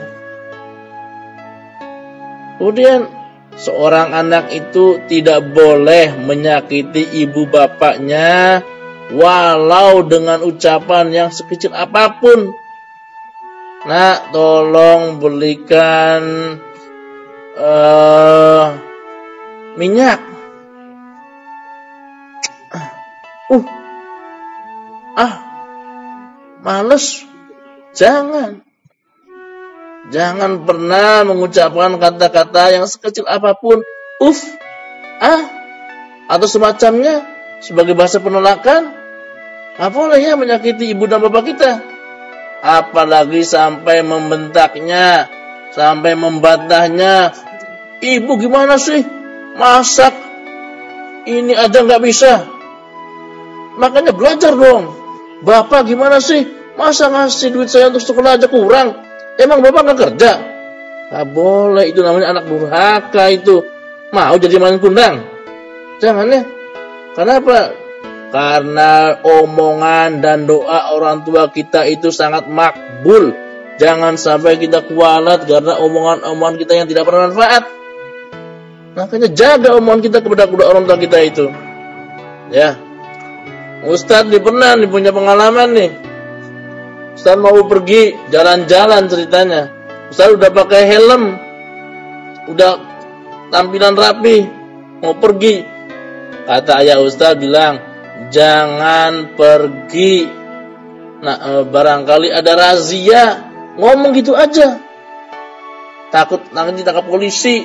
Kemudian 2.59 3.07
seorang 3.59 4.15
anak 4.15 4.51
itu 4.55 5.03
tidak 5.07 5.43
boleh 5.51 6.15
menyakiti 6.15 7.21
ibu 7.23 7.47
bapaknya 7.47 8.63
walau 9.13 10.01
dengan 10.07 10.41
ucapan 10.41 11.11
yang 11.11 11.29
sekecil 11.29 11.75
apa 11.75 12.17
pun. 12.17 12.55
Nak, 13.83 14.31
tolong 14.31 15.19
belikan 15.19 16.23
uh, 17.59 18.65
minyak. 19.75 20.32
Uh, 23.51 23.63
ah, 25.19 25.33
males. 26.63 27.27
Jangan. 27.91 28.63
Jangan 30.11 30.67
pernah 30.67 31.23
mengucapkan 31.23 31.95
kata-kata 31.99 32.75
yang 32.75 32.85
sekecil 32.87 33.23
apa 33.27 33.55
pun. 33.55 33.83
Uf, 34.23 34.39
ah, 35.19 35.43
atau 36.31 36.47
semacamnya 36.47 37.23
sebagai 37.59 37.95
bahasa 37.95 38.19
penolakan. 38.19 38.91
Apa 39.73 39.89
boleh 39.89 40.21
ya 40.21 40.37
menyakiti 40.37 40.93
ibu 40.93 41.09
dan 41.09 41.23
bapak 41.23 41.49
kita. 41.49 41.81
Apalagi 42.63 43.41
sampai 43.43 44.05
membentaknya, 44.05 45.27
sampai 45.73 46.13
membantahnya. 46.15 47.33
Ibu 48.03 48.31
gimana 48.37 48.75
sih? 48.77 49.01
Masak 49.55 50.13
ini 51.25 51.55
aja 51.55 51.83
nggak 51.83 52.03
bisa. 52.03 52.62
Makanya 53.77 54.13
belajar 54.13 54.53
dong. 54.53 54.93
Bapak 55.43 55.89
gimana 55.89 56.21
sih? 56.23 56.45
Masa 56.73 57.09
ngasih 57.09 57.53
duit 57.53 57.69
saya 57.69 57.93
untuk 57.93 58.01
sekolah 58.01 58.37
aja 58.37 58.49
kurang? 58.49 58.97
Emang 59.37 59.61
bapak 59.61 59.81
nggak 59.85 59.99
kerja? 59.99 60.31
Gak 61.13 61.29
boleh, 61.29 61.93
itu 61.93 62.01
namanya 62.01 62.33
anak 62.33 62.49
durhaka 62.49 63.29
itu. 63.29 63.61
Mau 64.09 64.33
jadi 64.37 64.57
main 64.57 64.81
kundang? 64.81 65.21
Jangan 66.01 66.25
ya. 66.29 66.41
Kenapa? 67.13 67.77
Karena 68.33 69.21
omongan 69.21 70.25
dan 70.25 70.49
doa 70.49 70.89
orang 70.97 71.21
tua 71.21 71.53
kita 71.53 71.85
itu 71.85 72.09
sangat 72.09 72.49
makbul. 72.49 73.29
Jangan 73.77 74.17
sampai 74.17 74.57
kita 74.57 74.85
kualat 74.89 75.45
karena 75.45 75.77
omongan-omongan 75.77 76.55
kita 76.57 76.73
yang 76.81 76.89
tidak 76.89 77.05
bermanfaat. 77.05 77.69
Makanya 78.97 79.29
jaga 79.33 79.77
omongan 79.77 80.01
kita 80.01 80.17
kepada 80.21 80.49
kedua 80.49 80.65
orang 80.69 80.85
tua 80.89 80.97
kita 80.97 81.17
itu. 81.21 81.45
Ya. 82.49 82.77
Ustadz 83.83 84.31
nih 84.31 84.39
pernah 84.39 84.79
nih 84.79 84.87
punya 84.87 85.11
pengalaman 85.11 85.69
nih 85.75 85.91
Ustaz 87.13 87.37
mau 87.37 87.55
pergi 87.69 88.17
jalan-jalan 88.33 89.05
ceritanya. 89.05 89.69
Ustaz 90.09 90.33
udah 90.33 90.49
pakai 90.49 90.81
helm. 90.89 91.23
Udah 92.49 92.81
tampilan 93.53 93.93
rapi. 93.93 94.43
Mau 94.99 95.13
pergi. 95.21 95.61
Kata 96.43 96.81
ayah 96.81 96.99
Ustaz 96.99 97.37
bilang, 97.37 97.79
"Jangan 98.33 99.37
pergi." 99.37 100.25
Nah, 101.23 101.37
e, 101.39 101.51
barangkali 101.69 102.33
ada 102.33 102.51
razia. 102.57 103.23
Ngomong 103.77 104.11
gitu 104.17 104.33
aja. 104.33 104.81
Takut 106.09 106.49
nanti 106.51 106.81
ditangkap 106.81 107.05
polisi. 107.05 107.63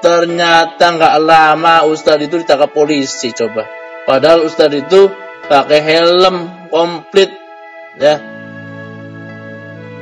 Ternyata 0.00 0.84
nggak 0.96 1.14
lama 1.20 1.86
Ustaz 1.86 2.18
itu 2.24 2.40
ditangkap 2.40 2.72
polisi 2.72 3.30
coba. 3.36 3.83
Padahal 4.04 4.44
Ustaz 4.44 4.70
itu 4.72 5.08
pakai 5.48 5.80
helm 5.80 6.68
komplit 6.68 7.44
Ya. 7.94 8.18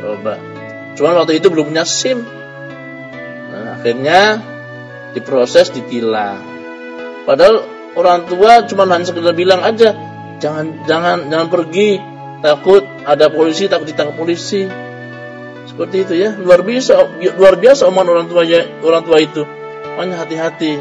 Coba. 0.00 0.40
Cuman 0.96 1.12
waktu 1.24 1.40
itu 1.40 1.52
belum 1.52 1.72
punya 1.72 1.84
SIM. 1.84 2.24
Nah, 3.52 3.76
akhirnya 3.76 4.40
diproses 5.12 5.68
ditilang. 5.72 6.40
Padahal 7.28 7.68
orang 7.92 8.24
tua 8.26 8.64
cuma 8.64 8.88
hanya 8.88 9.04
sekedar 9.04 9.36
bilang 9.36 9.60
aja, 9.60 9.92
jangan 10.40 10.88
jangan 10.88 11.28
jangan 11.28 11.48
pergi, 11.52 12.00
takut 12.40 12.82
ada 13.04 13.28
polisi, 13.28 13.68
takut 13.68 13.86
ditangkap 13.92 14.16
polisi. 14.16 14.64
Seperti 15.68 15.96
itu 16.04 16.14
ya, 16.18 16.34
luar 16.36 16.64
biasa 16.64 17.20
luar 17.38 17.56
biasa 17.60 17.88
omongan 17.88 18.08
orang 18.08 18.26
tua 18.28 18.42
ya, 18.42 18.64
orang 18.82 19.04
tua 19.04 19.18
itu. 19.20 19.42
Makanya 19.94 20.24
hati-hati. 20.24 20.72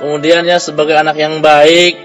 Kemudian 0.00 0.48
ya 0.48 0.56
sebagai 0.56 0.96
anak 0.96 1.20
yang 1.20 1.44
baik, 1.44 2.00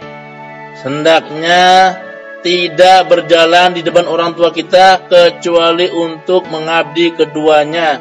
hendaknya 0.83 1.95
tidak 2.43 3.07
berjalan 3.07 3.71
di 3.71 3.81
depan 3.81 4.05
orang 4.05 4.35
tua 4.35 4.51
kita 4.51 5.07
kecuali 5.07 5.87
untuk 5.89 6.45
mengabdi 6.51 7.15
keduanya. 7.15 7.97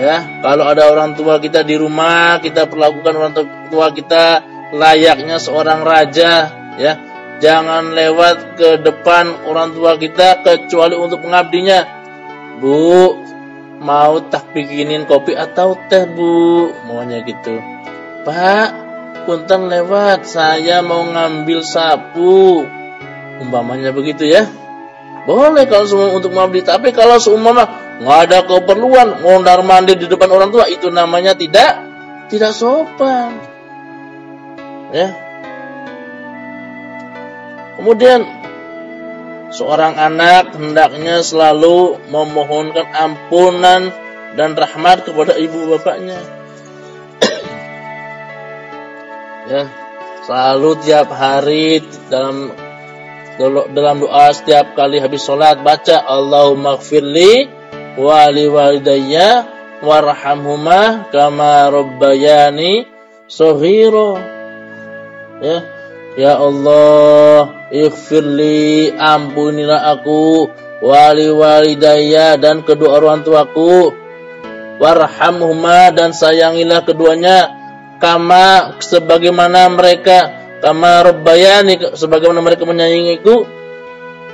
Ya, 0.00 0.40
kalau 0.40 0.64
ada 0.64 0.88
orang 0.88 1.12
tua 1.12 1.36
kita 1.36 1.60
di 1.60 1.76
rumah, 1.76 2.40
kita 2.40 2.64
perlakukan 2.66 3.12
orang 3.20 3.32
tua 3.68 3.92
kita 3.92 4.40
layaknya 4.72 5.36
seorang 5.36 5.84
raja, 5.84 6.48
ya. 6.80 6.92
Jangan 7.40 7.96
lewat 7.96 8.60
ke 8.60 8.68
depan 8.84 9.48
orang 9.48 9.72
tua 9.72 9.96
kita 9.96 10.44
kecuali 10.44 10.92
untuk 10.92 11.24
mengabdinya. 11.24 11.84
Bu, 12.60 13.16
mau 13.80 14.20
tak 14.28 14.52
bikinin 14.52 15.08
kopi 15.08 15.32
atau 15.32 15.72
teh, 15.88 16.04
Bu? 16.04 16.68
Maunya 16.84 17.24
gitu. 17.24 17.56
Pak, 18.20 18.68
punten 19.24 19.72
lewat, 19.72 20.28
saya 20.28 20.84
mau 20.84 21.08
ngambil 21.08 21.64
sapu. 21.64 22.68
Umpamanya 23.40 23.96
begitu 23.96 24.28
ya. 24.28 24.44
Boleh 25.24 25.64
kalau 25.68 25.84
semua 25.88 26.08
untuk 26.16 26.32
mengabdi 26.32 26.64
tapi 26.64 26.96
kalau 26.96 27.20
seumpama 27.20 27.68
nggak 28.00 28.18
ada 28.28 28.38
keperluan 28.48 29.20
mondar 29.20 29.60
mandir 29.60 30.00
di 30.00 30.08
depan 30.08 30.32
orang 30.32 30.48
tua 30.48 30.64
itu 30.68 30.88
namanya 30.88 31.36
tidak 31.36 31.76
tidak 32.32 32.52
sopan. 32.56 33.36
Ya. 34.92 35.12
Kemudian 37.76 38.24
seorang 39.52 39.96
anak 39.96 40.56
hendaknya 40.56 41.24
selalu 41.24 42.00
memohonkan 42.08 42.88
ampunan 42.92 43.92
dan 44.36 44.56
rahmat 44.56 45.04
kepada 45.08 45.36
ibu 45.36 45.68
bapaknya 45.72 46.39
ya. 49.50 49.66
Selalu 50.24 50.70
tiap 50.86 51.10
hari 51.10 51.82
dalam 52.06 52.54
dalam 53.74 53.96
doa 54.04 54.30
setiap 54.30 54.76
kali 54.78 55.00
habis 55.00 55.24
sholat 55.24 55.64
baca 55.64 56.04
Allahumma 56.06 56.76
gfirli 56.76 57.48
wali 57.98 58.46
walidayya 58.46 59.48
warhamhuma 59.80 61.08
kama 61.08 61.72
rabbayani 61.72 62.84
sohiro 63.24 64.20
ya 65.40 65.64
ya 66.20 66.36
Allah 66.36 67.64
ighfirli 67.72 68.92
ampunilah 68.92 69.98
aku 69.98 70.52
wali 70.84 71.28
walidayya 71.32 72.40
dan 72.40 72.64
kedua 72.64 73.00
orang 73.00 73.22
tuaku. 73.24 73.96
Warhamhuma 74.80 75.92
dan 75.92 76.16
sayangilah 76.16 76.88
keduanya 76.88 77.59
kama 78.00 78.80
sebagaimana 78.80 79.68
mereka 79.70 80.40
Kama 80.60 81.00
rabbayani 81.00 81.96
sebagaimana 81.96 82.44
mereka 82.44 82.68
menyayangiku 82.68 83.48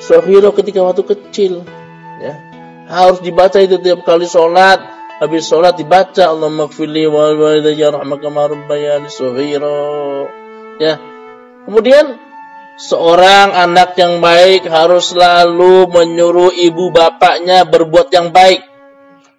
sohiro 0.02 0.50
ketika 0.59 0.83
waktu 0.83 1.07
kecil 1.07 1.62
ya. 2.18 2.35
Harus 2.90 3.22
dibaca 3.22 3.62
itu 3.62 3.79
tiap 3.79 4.02
kali 4.02 4.26
sholat. 4.26 4.83
Habis 5.22 5.46
sholat 5.46 5.79
dibaca 5.79 6.29
Allahumma 6.29 6.66
gfirli 6.66 7.07
wa 7.07 7.31
walidayya 7.31 7.94
rahmakama 7.94 8.50
rabbayani 8.50 9.07
sohiro 9.07 10.26
Ya. 10.83 10.98
Kemudian 11.64 12.26
Seorang 12.76 13.57
anak 13.57 13.96
yang 13.96 14.20
baik 14.20 14.68
harus 14.68 15.16
selalu 15.16 15.88
menyuruh 15.88 16.52
ibu 16.52 16.92
bapaknya 16.92 17.64
berbuat 17.64 18.12
yang 18.12 18.37
baik 18.37 18.61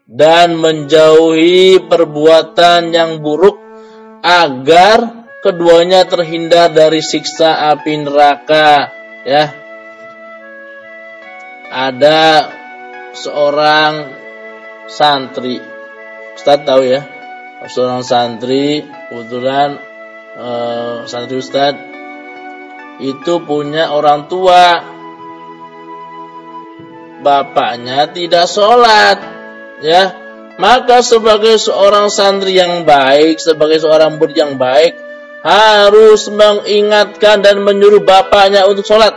dan 0.10 0.58
menjauhi 0.58 1.86
perbuatan 1.86 2.90
yang 2.90 3.22
buruk 3.22 3.67
agar 4.22 5.28
keduanya 5.42 6.04
terhindar 6.10 6.74
dari 6.74 7.00
siksa 7.00 7.72
api 7.74 7.94
neraka 8.02 8.92
ya. 9.24 9.46
Ada 11.68 12.52
seorang 13.14 13.94
santri. 14.88 15.60
Ustaz 16.38 16.64
tahu 16.64 16.86
ya 16.86 17.02
seorang 17.66 18.06
santri 18.06 18.86
kebetulan 19.10 19.82
uh, 20.38 21.04
santri 21.10 21.42
Ustaz 21.42 21.74
itu 23.02 23.42
punya 23.46 23.94
orang 23.94 24.30
tua. 24.30 24.96
Bapaknya 27.18 28.14
tidak 28.14 28.46
sholat 28.46 29.18
ya 29.82 30.27
maka 30.58 31.06
sebagai 31.06 31.62
seorang 31.62 32.10
santri 32.10 32.58
yang 32.58 32.82
baik 32.82 33.38
sebagai 33.38 33.78
seorang 33.78 34.18
murid 34.18 34.38
yang 34.38 34.54
baik 34.58 34.98
harus 35.46 36.28
mengingatkan 36.34 37.46
dan 37.46 37.62
menyuruh 37.62 38.02
bapaknya 38.02 38.66
untuk 38.66 38.84
sholat. 38.84 39.14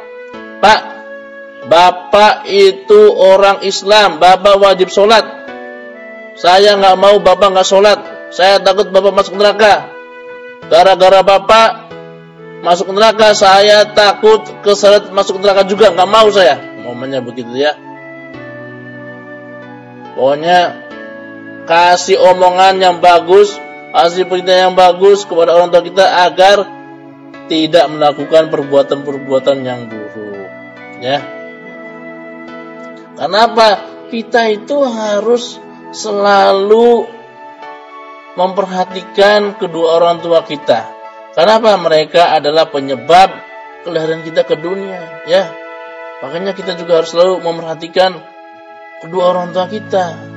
Pak, 0.61 0.81
bapak 1.66 2.44
itu 2.44 3.16
orang 3.16 3.64
Islam, 3.64 4.20
bapak 4.20 4.61
wajib 4.61 4.92
sholat. 4.92 5.24
Saya 6.37 6.76
nggak 6.76 6.96
mau 7.00 7.16
bapak 7.18 7.48
nggak 7.57 7.68
sholat. 7.68 7.98
Saya 8.31 8.61
takut 8.61 8.92
bapak 8.92 9.11
masuk 9.11 9.35
neraka. 9.40 9.90
Gara-gara 10.70 11.24
bapak 11.24 11.68
masuk 12.62 12.92
neraka, 12.92 13.33
saya 13.33 13.88
takut 13.90 14.44
keseret 14.61 15.09
masuk 15.11 15.40
neraka 15.40 15.64
juga. 15.66 15.90
Nggak 15.90 16.11
mau 16.11 16.29
saya. 16.31 16.61
Momennya 16.85 17.24
begitu 17.24 17.50
ya. 17.57 17.74
Pokoknya 20.14 20.89
kasih 21.68 22.20
omongan 22.20 22.81
yang 22.81 22.96
bagus, 23.03 23.57
kasih 23.92 24.29
perintah 24.29 24.57
yang 24.68 24.75
bagus 24.77 25.27
kepada 25.27 25.57
orang 25.57 25.73
tua 25.73 25.83
kita 25.83 26.05
agar 26.31 26.81
tidak 27.51 27.90
melakukan 27.90 28.46
perbuatan-perbuatan 28.49 29.57
yang 29.66 29.90
buruk. 29.90 30.49
Ya. 31.03 31.18
Kenapa? 33.18 33.90
Kita 34.09 34.46
itu 34.49 34.81
harus 34.87 35.59
selalu 35.90 37.11
memperhatikan 38.38 39.59
kedua 39.59 39.99
orang 39.99 40.23
tua 40.23 40.46
kita. 40.46 40.87
Kenapa? 41.35 41.75
Mereka 41.75 42.38
adalah 42.38 42.70
penyebab 42.70 43.31
kelahiran 43.83 44.23
kita 44.23 44.46
ke 44.46 44.55
dunia, 44.55 45.27
ya. 45.27 45.51
Makanya 46.23 46.55
kita 46.55 46.77
juga 46.77 47.03
harus 47.03 47.11
selalu 47.11 47.42
memperhatikan 47.42 48.14
kedua 49.03 49.35
orang 49.35 49.51
tua 49.51 49.66
kita. 49.66 50.30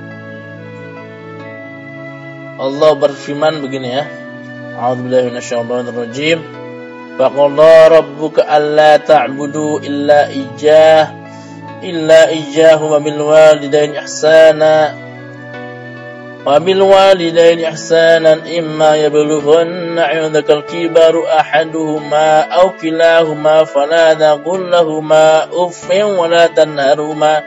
Allah 2.60 2.92
berfirman 2.94 3.66
begini 3.66 3.98
ya. 3.98 4.06
A'udzubillahi 4.78 5.34
minasyaitonir 5.34 5.96
rajim. 5.98 6.40
Faqala 7.18 7.90
rabbuka 7.90 8.46
alla 8.46 8.98
ta'budu 9.02 9.82
illa 9.86 10.30
iyyah 10.30 11.24
illa 11.84 12.32
iyyahu 12.32 12.96
wa 12.96 13.00
bil 13.04 13.20
walidayni 13.22 14.00
ihsana 14.00 14.96
wa 16.48 16.60
bil 16.60 16.82
walidayni 16.82 17.68
ihsanan 17.68 18.48
imma 18.48 18.96
yablughanna 18.98 20.10
'indaka 20.16 20.64
al-kibaru 20.64 21.28
ahaduhuma 21.28 22.48
aw 22.50 22.72
kilahuma 22.80 23.68
fala 23.68 24.16
taqul 24.16 24.72
lahumā 24.72 25.52
uffin 25.52 26.08
wa 26.16 26.28
la 26.32 26.48
tanharhuma 26.48 27.44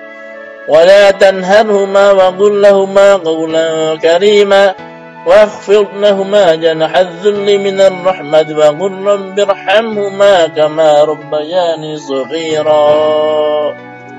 wa 0.69 0.77
la 0.85 1.13
tanharhuma 1.17 2.13
wa 2.13 2.29
qul 2.37 2.61
lahumā 2.61 3.21
qawlan 3.25 3.97
karima 4.05 4.86
واخفض 5.26 5.88
لهما 6.02 6.56
جنح 6.56 6.98
الذل 6.98 7.48
من 7.62 7.78
الرحمة 7.82 8.48
وقل 8.58 8.94
رب 9.06 9.40
ارحمهما 9.40 10.48
كما 10.48 10.90
ربياني 11.04 11.92
صغيرا 11.98 12.86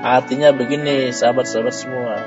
Artinya 0.03 0.51
begini 0.51 1.15
sahabat-sahabat 1.15 1.75
semua 1.75 2.19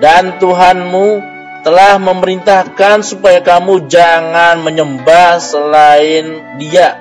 Dan 0.00 0.36
Tuhanmu 0.36 1.32
telah 1.64 1.96
memerintahkan 1.96 3.00
supaya 3.00 3.40
kamu 3.40 3.88
jangan 3.88 4.60
menyembah 4.60 5.40
selain 5.40 6.44
dia 6.60 7.00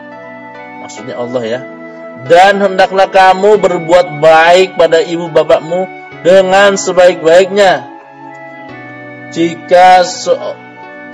Maksudnya 0.83 1.19
Allah 1.19 1.43
ya 1.43 1.59
Dan 2.31 2.63
hendaklah 2.63 3.11
kamu 3.11 3.59
berbuat 3.59 4.23
baik 4.23 4.79
pada 4.79 5.03
ibu 5.03 5.27
bapakmu 5.27 6.03
dengan 6.23 6.79
sebaik-baiknya. 6.79 7.91
Jika 9.35 10.07
so, 10.07 10.33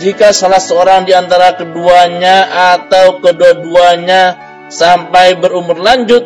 jika 0.05 0.37
salah 0.37 0.61
seorang 0.61 1.09
di 1.09 1.17
antara 1.17 1.57
keduanya 1.57 2.45
atau 2.77 3.25
kedua-duanya 3.25 4.37
sampai 4.69 5.33
berumur 5.41 5.81
lanjut 5.81 6.21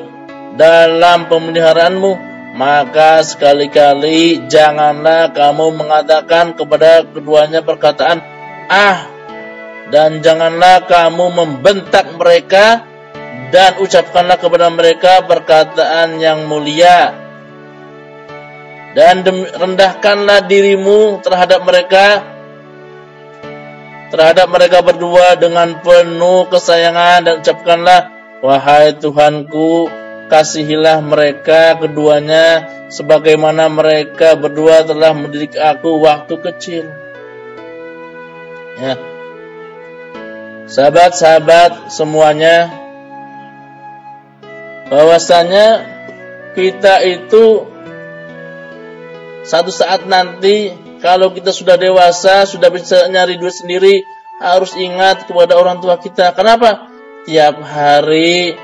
dalam 0.58 1.30
pemeliharaanmu, 1.30 2.12
maka 2.58 3.22
sekali-kali 3.22 4.50
janganlah 4.50 5.30
kamu 5.30 5.78
mengatakan 5.78 6.58
kepada 6.58 7.06
keduanya 7.06 7.62
perkataan 7.62 8.18
ah 8.66 9.06
dan 9.94 10.18
janganlah 10.26 10.82
kamu 10.90 11.30
membentak 11.30 12.10
mereka 12.18 12.82
dan 13.54 13.78
ucapkanlah 13.78 14.36
kepada 14.42 14.68
mereka 14.74 15.22
perkataan 15.22 16.18
yang 16.18 16.50
mulia. 16.50 17.14
Dan 18.92 19.22
rendahkanlah 19.54 20.50
dirimu 20.50 21.22
terhadap 21.22 21.62
mereka 21.62 22.37
terhadap 24.08 24.48
mereka 24.48 24.80
berdua 24.80 25.36
dengan 25.36 25.80
penuh 25.84 26.48
kesayangan 26.48 27.28
dan 27.28 27.34
ucapkanlah 27.44 28.00
wahai 28.40 28.96
Tuhanku 28.96 29.90
kasihilah 30.28 31.00
mereka 31.00 31.76
keduanya 31.80 32.68
sebagaimana 32.92 33.68
mereka 33.72 34.36
berdua 34.36 34.84
telah 34.84 35.12
mendidik 35.16 35.56
aku 35.56 36.00
waktu 36.04 36.34
kecil. 36.40 36.84
Ya. 38.78 38.94
Sahabat-sahabat 40.68 41.88
semuanya 41.88 42.68
bahwasanya 44.92 45.96
kita 46.52 47.00
itu 47.08 47.64
satu 49.48 49.72
saat 49.72 50.04
nanti 50.04 50.76
kalau 50.98 51.30
kita 51.30 51.54
sudah 51.54 51.78
dewasa, 51.78 52.42
sudah 52.46 52.68
bisa 52.74 53.06
nyari 53.06 53.38
duit 53.38 53.54
sendiri, 53.54 54.02
harus 54.38 54.74
ingat 54.78 55.26
kepada 55.26 55.58
orang 55.58 55.82
tua 55.82 55.98
kita. 55.98 56.34
Kenapa? 56.34 56.90
Tiap 57.26 57.60
hari 57.62 58.54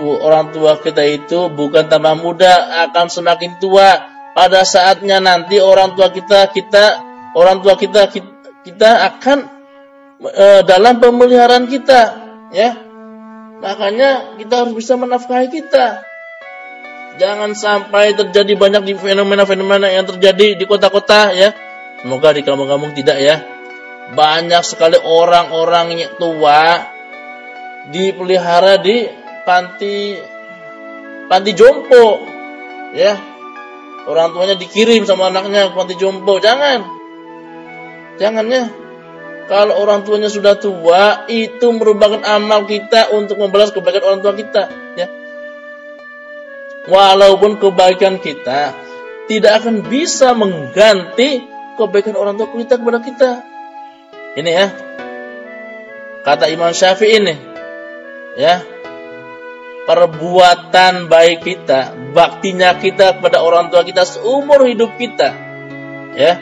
orang 0.00 0.54
tua 0.54 0.78
kita 0.78 1.04
itu 1.04 1.52
bukan 1.52 1.88
tambah 1.88 2.16
muda, 2.18 2.86
akan 2.88 3.06
semakin 3.08 3.60
tua. 3.60 4.16
Pada 4.32 4.62
saatnya 4.62 5.18
nanti 5.18 5.58
orang 5.58 5.98
tua 5.98 6.14
kita 6.14 6.46
kita 6.54 7.02
orang 7.34 7.58
tua 7.58 7.74
kita 7.74 8.06
kita, 8.62 8.90
akan 9.10 9.38
e, 10.22 10.46
dalam 10.62 11.02
pemeliharaan 11.02 11.66
kita, 11.66 12.00
ya. 12.54 12.70
Makanya 13.58 14.38
kita 14.38 14.62
harus 14.62 14.74
bisa 14.78 14.94
menafkahi 14.94 15.50
kita. 15.50 16.06
Jangan 17.18 17.50
sampai 17.58 18.14
terjadi 18.14 18.54
banyak 18.54 18.82
di 18.86 18.94
fenomena-fenomena 18.94 19.90
yang 19.90 20.06
terjadi 20.06 20.54
di 20.54 20.64
kota-kota 20.70 21.34
ya. 21.34 21.50
Semoga 22.02 22.34
di 22.34 22.42
kampung-kampung 22.46 22.94
tidak 22.94 23.18
ya. 23.18 23.36
Banyak 24.14 24.62
sekali 24.64 24.96
orang-orang 24.96 26.16
tua 26.16 26.88
dipelihara 27.92 28.80
di 28.80 29.04
panti 29.44 30.16
panti 31.28 31.50
jompo 31.52 32.24
ya. 32.96 33.14
Orang 34.08 34.32
tuanya 34.32 34.56
dikirim 34.56 35.04
sama 35.04 35.28
anaknya 35.28 35.68
ke 35.68 35.76
panti 35.76 35.94
jompo. 36.00 36.40
Jangan. 36.40 36.80
Jangan 38.16 38.46
ya. 38.48 38.64
Kalau 39.48 39.80
orang 39.80 40.04
tuanya 40.04 40.28
sudah 40.28 40.60
tua, 40.60 41.24
itu 41.24 41.72
merupakan 41.72 42.20
amal 42.20 42.68
kita 42.68 43.16
untuk 43.16 43.40
membalas 43.40 43.72
kebaikan 43.72 44.04
orang 44.04 44.20
tua 44.20 44.36
kita, 44.36 44.68
ya 44.92 45.08
walaupun 46.88 47.60
kebaikan 47.60 48.18
kita 48.18 48.72
tidak 49.28 49.52
akan 49.62 49.84
bisa 49.84 50.32
mengganti 50.32 51.44
kebaikan 51.78 52.18
orang 52.18 52.34
tua 52.34 52.50
kita 52.50 52.74
kepada 52.76 52.98
kita. 52.98 53.30
Ini 54.34 54.50
ya. 54.50 54.66
Kata 56.26 56.50
Imam 56.50 56.74
Syafi'i 56.74 57.22
ini. 57.22 57.34
Ya. 58.34 58.66
Perbuatan 59.88 61.08
baik 61.08 61.48
kita, 61.48 61.96
baktinya 62.12 62.76
kita 62.76 63.16
kepada 63.16 63.40
orang 63.40 63.72
tua 63.72 63.86
kita 63.86 64.04
seumur 64.04 64.66
hidup 64.68 64.98
kita. 65.00 65.32
Ya. 66.18 66.36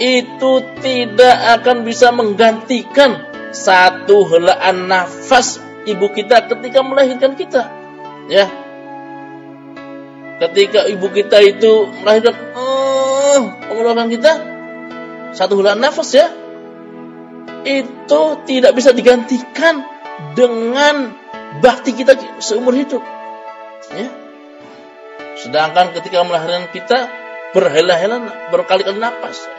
Itu 0.00 0.64
tidak 0.80 1.60
akan 1.60 1.84
bisa 1.84 2.08
menggantikan 2.08 3.28
satu 3.52 4.24
helaan 4.32 4.88
nafas 4.88 5.60
ibu 5.84 6.08
kita 6.08 6.48
ketika 6.48 6.80
melahirkan 6.80 7.36
kita. 7.36 7.68
Ya 8.32 8.48
ketika 10.40 10.88
ibu 10.88 11.12
kita 11.12 11.36
itu 11.44 11.84
melahirkan 12.00 12.32
uh, 12.56 13.40
mengeluarkan 13.68 14.08
kita 14.08 14.49
satu 15.34 15.58
bulan 15.58 15.78
nafas 15.78 16.10
ya. 16.14 16.26
Itu 17.60 18.40
tidak 18.48 18.72
bisa 18.72 18.90
digantikan 18.96 19.84
dengan 20.32 21.12
bakti 21.60 21.92
kita 21.92 22.16
seumur 22.40 22.72
hidup. 22.74 23.02
Ya. 23.94 24.08
Sedangkan 25.40 25.96
ketika 25.96 26.20
melahirkan 26.24 26.68
kita 26.72 27.08
berhela-hela 27.56 28.50
berkali-kali 28.52 29.00
nafas. 29.00 29.38
Ya. 29.40 29.58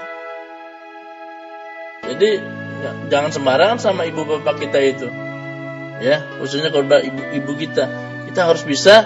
jadi 2.11 2.41
ya, 2.81 2.91
jangan 3.13 3.31
sembarangan 3.31 3.77
sama 3.79 4.07
ibu 4.09 4.25
bapak 4.25 4.61
kita 4.61 4.79
itu. 4.81 5.07
Ya 6.01 6.25
khususnya 6.41 6.73
kalau 6.73 6.89
ibu 7.01 7.21
ibu 7.37 7.51
kita. 7.57 7.85
Kita 8.31 8.47
harus 8.47 8.63
bisa 8.63 9.05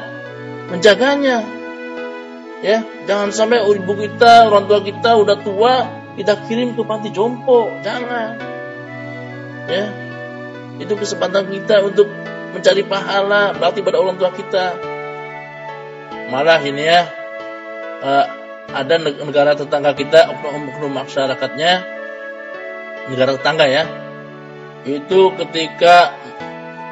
menjaganya. 0.70 1.44
Ya, 2.64 2.82
jangan 3.06 3.30
sampai 3.30 3.62
ibu 3.62 3.94
kita, 3.94 4.50
orang 4.50 4.66
tua 4.66 4.82
kita 4.82 5.22
udah 5.22 5.38
tua, 5.44 5.86
kita 6.16 6.48
kirim 6.48 6.76
ke 6.76 6.82
panti 6.88 7.12
jompo. 7.12 7.72
Jangan. 7.84 8.40
Ya. 9.68 9.86
Itu 10.80 10.96
kesempatan 11.00 11.48
kita 11.52 11.84
untuk 11.84 12.08
mencari 12.56 12.84
pahala 12.88 13.56
bakti 13.56 13.84
pada 13.84 14.00
orang 14.00 14.16
tua 14.20 14.32
kita. 14.32 14.76
Malah 16.32 16.60
ini 16.64 16.84
ya 16.84 17.02
uh, 18.02 18.26
ada 18.76 18.96
negara 19.00 19.54
tetangga 19.54 19.94
kita 19.94 20.32
oknum-oknum 20.36 20.90
masyarakatnya 20.90 21.72
negara 23.14 23.38
tetangga 23.38 23.66
ya 23.70 23.84
itu 24.86 25.34
ketika 25.34 26.14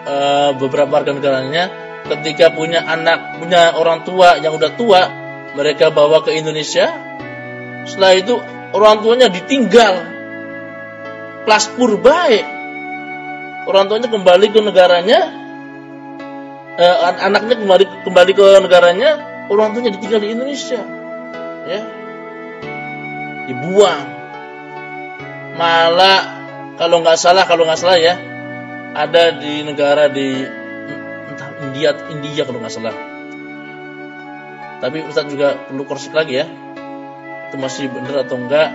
e, 0.06 0.16
beberapa 0.58 1.02
warga 1.02 1.14
negaranya 1.14 1.70
ketika 2.10 2.54
punya 2.54 2.86
anak 2.86 3.38
punya 3.42 3.74
orang 3.78 4.06
tua 4.06 4.38
yang 4.42 4.58
udah 4.58 4.74
tua 4.74 5.02
mereka 5.54 5.94
bawa 5.94 6.26
ke 6.26 6.34
Indonesia 6.34 6.90
setelah 7.86 8.14
itu 8.18 8.36
orang 8.74 9.06
tuanya 9.06 9.30
ditinggal. 9.30 10.12
Plaspur 11.46 12.02
baik. 12.02 12.46
Orang 13.70 13.88
tuanya 13.88 14.10
kembali 14.10 14.48
ke 14.52 14.60
negaranya. 14.60 15.20
E, 16.74 16.86
anaknya 17.24 17.56
kembali 17.62 17.86
kembali 18.04 18.32
ke 18.34 18.46
negaranya. 18.66 19.10
Orang 19.48 19.78
tuanya 19.78 19.94
ditinggal 19.94 20.20
di 20.20 20.30
Indonesia. 20.34 20.82
Ya. 21.70 21.80
Dibuang. 23.48 24.02
Malah 25.54 26.20
kalau 26.82 27.06
nggak 27.06 27.20
salah 27.22 27.46
kalau 27.46 27.70
nggak 27.70 27.78
salah 27.78 28.02
ya 28.02 28.18
ada 28.98 29.38
di 29.38 29.62
negara 29.62 30.10
di 30.10 30.42
entah 31.30 31.50
India 31.62 31.94
India 32.10 32.42
kalau 32.44 32.58
nggak 32.58 32.74
salah. 32.74 32.96
Tapi 34.82 35.00
Ustaz 35.08 35.30
juga 35.30 35.56
perlu 35.70 35.88
koreksi 35.88 36.12
lagi 36.12 36.42
ya 36.44 36.63
itu 37.54 37.62
masih 37.62 37.86
benar 37.94 38.26
atau 38.26 38.42
enggak 38.42 38.74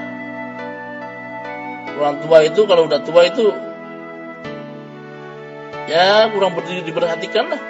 orang 1.98 2.22
tua 2.22 2.38
itu 2.46 2.60
kalau 2.70 2.86
udah 2.86 3.02
tua 3.02 3.26
itu 3.26 3.50
ya 5.90 6.30
kurang 6.30 6.54
berdiri 6.54 6.86
diperhatikan 6.86 7.50
lah 7.50 7.62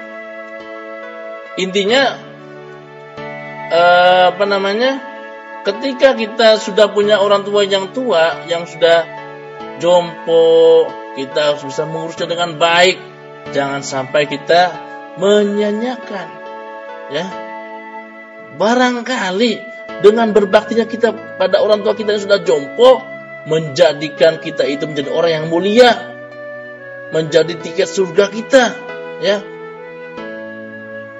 intinya 1.56 2.20
eh, 3.72 4.24
apa 4.36 4.44
namanya 4.44 5.00
ketika 5.64 6.12
kita 6.12 6.60
sudah 6.60 6.92
punya 6.92 7.24
orang 7.24 7.48
tua 7.48 7.64
yang 7.64 7.88
tua 7.96 8.44
yang 8.44 8.68
sudah 8.68 9.04
jompo, 9.78 10.88
kita 11.14 11.54
harus 11.54 11.62
bisa 11.66 11.86
mengurusnya 11.86 12.26
dengan 12.26 12.58
baik. 12.58 12.98
Jangan 13.54 13.80
sampai 13.80 14.28
kita 14.28 14.74
menyanyikan. 15.16 16.28
Ya. 17.08 17.26
Barangkali 18.58 19.67
dengan 19.98 20.30
berbaktinya 20.30 20.86
kita 20.86 21.38
pada 21.38 21.58
orang 21.58 21.82
tua 21.82 21.94
kita 21.98 22.14
yang 22.14 22.22
sudah 22.22 22.40
jompo 22.46 23.02
menjadikan 23.48 24.38
kita 24.38 24.68
itu 24.68 24.84
menjadi 24.84 25.10
orang 25.10 25.32
yang 25.32 25.46
mulia, 25.48 25.90
menjadi 27.10 27.56
tiket 27.58 27.88
surga 27.88 28.24
kita, 28.28 28.62
ya. 29.24 29.36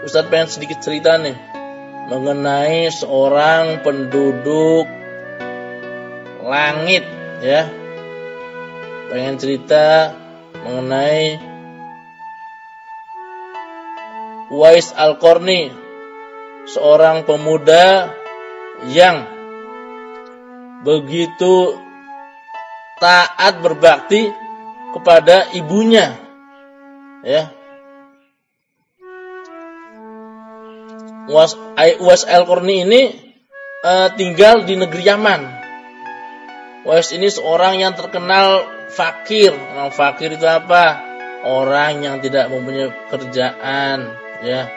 Ustaz 0.05 0.29
pengen 0.31 0.49
sedikit 0.49 0.79
cerita 0.79 1.19
nih 1.19 1.35
mengenai 2.09 2.89
seorang 2.93 3.83
penduduk 3.83 4.87
langit, 6.45 7.05
ya 7.43 7.69
pengen 9.09 9.37
cerita 9.41 10.13
mengenai 10.65 11.41
Wais 14.49 14.97
Al-Qarni 14.97 15.69
seorang 16.69 17.25
pemuda 17.29 18.17
yang 18.87 19.27
begitu 20.87 21.75
taat 23.03 23.59
berbakti 23.59 24.31
kepada 24.95 25.51
ibunya 25.55 26.15
ya 27.27 27.51
Was, 31.29 31.53
Was 32.01 32.25
Al-Qarni 32.25 32.89
ini 32.89 33.03
uh, 33.85 34.09
tinggal 34.17 34.65
di 34.65 34.81
negeri 34.81 35.05
Yaman. 35.05 35.41
Was 36.89 37.13
ini 37.13 37.29
seorang 37.29 37.85
yang 37.85 37.93
terkenal 37.93 38.65
fakir. 38.89 39.53
Orang 39.53 39.93
fakir 39.93 40.33
itu 40.33 40.49
apa? 40.49 41.05
Orang 41.45 42.01
yang 42.01 42.25
tidak 42.25 42.49
mempunyai 42.49 42.89
kerjaan, 43.13 44.09
ya. 44.41 44.73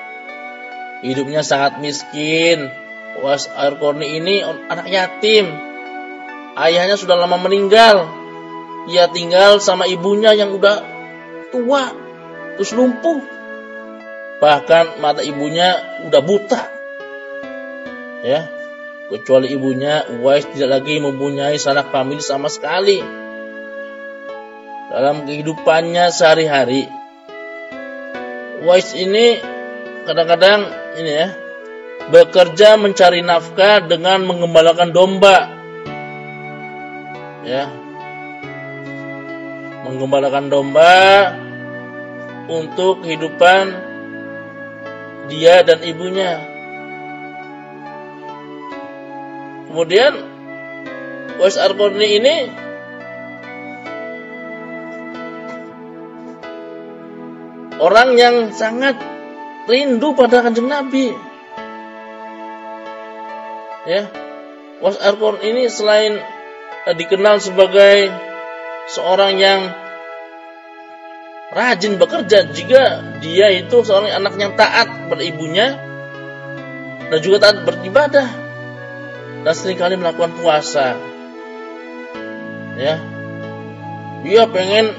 Hidupnya 1.02 1.42
sangat 1.42 1.80
miskin. 1.80 2.68
Was 3.20 3.52
Arkorni 3.52 4.16
ini 4.24 4.40
anak 4.46 4.88
yatim. 4.88 5.52
Ayahnya 6.56 6.96
sudah 6.96 7.20
lama 7.20 7.36
meninggal. 7.36 8.08
Ia 8.88 9.12
tinggal 9.12 9.60
sama 9.60 9.86
ibunya 9.86 10.32
yang 10.32 10.56
udah 10.56 10.80
tua, 11.52 11.92
terus 12.56 12.72
lumpuh. 12.72 13.20
Bahkan 14.42 15.04
mata 15.04 15.22
ibunya 15.22 15.76
udah 16.08 16.22
buta. 16.24 16.62
Ya, 18.26 18.50
kecuali 19.12 19.52
ibunya 19.52 20.08
Uwais 20.08 20.48
tidak 20.50 20.82
lagi 20.82 20.98
mempunyai 20.98 21.60
sanak 21.60 21.92
famili 21.92 22.24
sama 22.24 22.48
sekali 22.48 23.04
dalam 24.92 25.24
kehidupannya 25.24 26.12
sehari-hari. 26.12 26.88
Wise 28.62 28.94
ini 28.94 29.42
kadang-kadang 30.06 30.70
ini 31.00 31.12
ya 31.12 31.28
bekerja 32.10 32.80
mencari 32.82 33.22
nafkah 33.22 33.86
dengan 33.86 34.26
mengembalakan 34.26 34.90
domba. 34.90 35.38
Ya. 37.46 37.70
Mengembalakan 39.86 40.50
domba 40.50 40.98
untuk 42.50 43.06
kehidupan 43.06 43.64
dia 45.30 45.62
dan 45.62 45.80
ibunya. 45.86 46.42
Kemudian 49.72 50.14
Wais 51.40 51.56
Arkorni 51.56 52.20
ini 52.20 52.36
orang 57.82 58.14
yang 58.20 58.36
sangat 58.54 59.00
rindu 59.66 60.14
pada 60.14 60.46
kanjeng 60.46 60.70
Nabi. 60.70 61.31
Ya, 63.82 64.06
Was 64.82 65.02
Arqon 65.02 65.42
ini 65.42 65.66
selain 65.66 66.22
uh, 66.86 66.94
dikenal 66.94 67.42
sebagai 67.42 68.14
seorang 68.94 69.42
yang 69.42 69.62
rajin 71.54 71.98
bekerja, 71.98 72.50
jika 72.54 73.02
dia 73.20 73.50
itu 73.54 73.82
seorang 73.82 74.14
anak 74.14 74.38
yang 74.38 74.54
taat 74.54 74.88
pada 75.10 75.24
ibunya 75.26 75.78
dan 77.10 77.20
juga 77.20 77.50
taat 77.50 77.66
beribadah 77.66 78.30
dan 79.42 79.54
sering 79.58 79.82
kali 79.82 79.98
melakukan 79.98 80.38
puasa. 80.38 80.96
Ya, 82.78 83.02
dia 84.22 84.46
pengen 84.50 84.94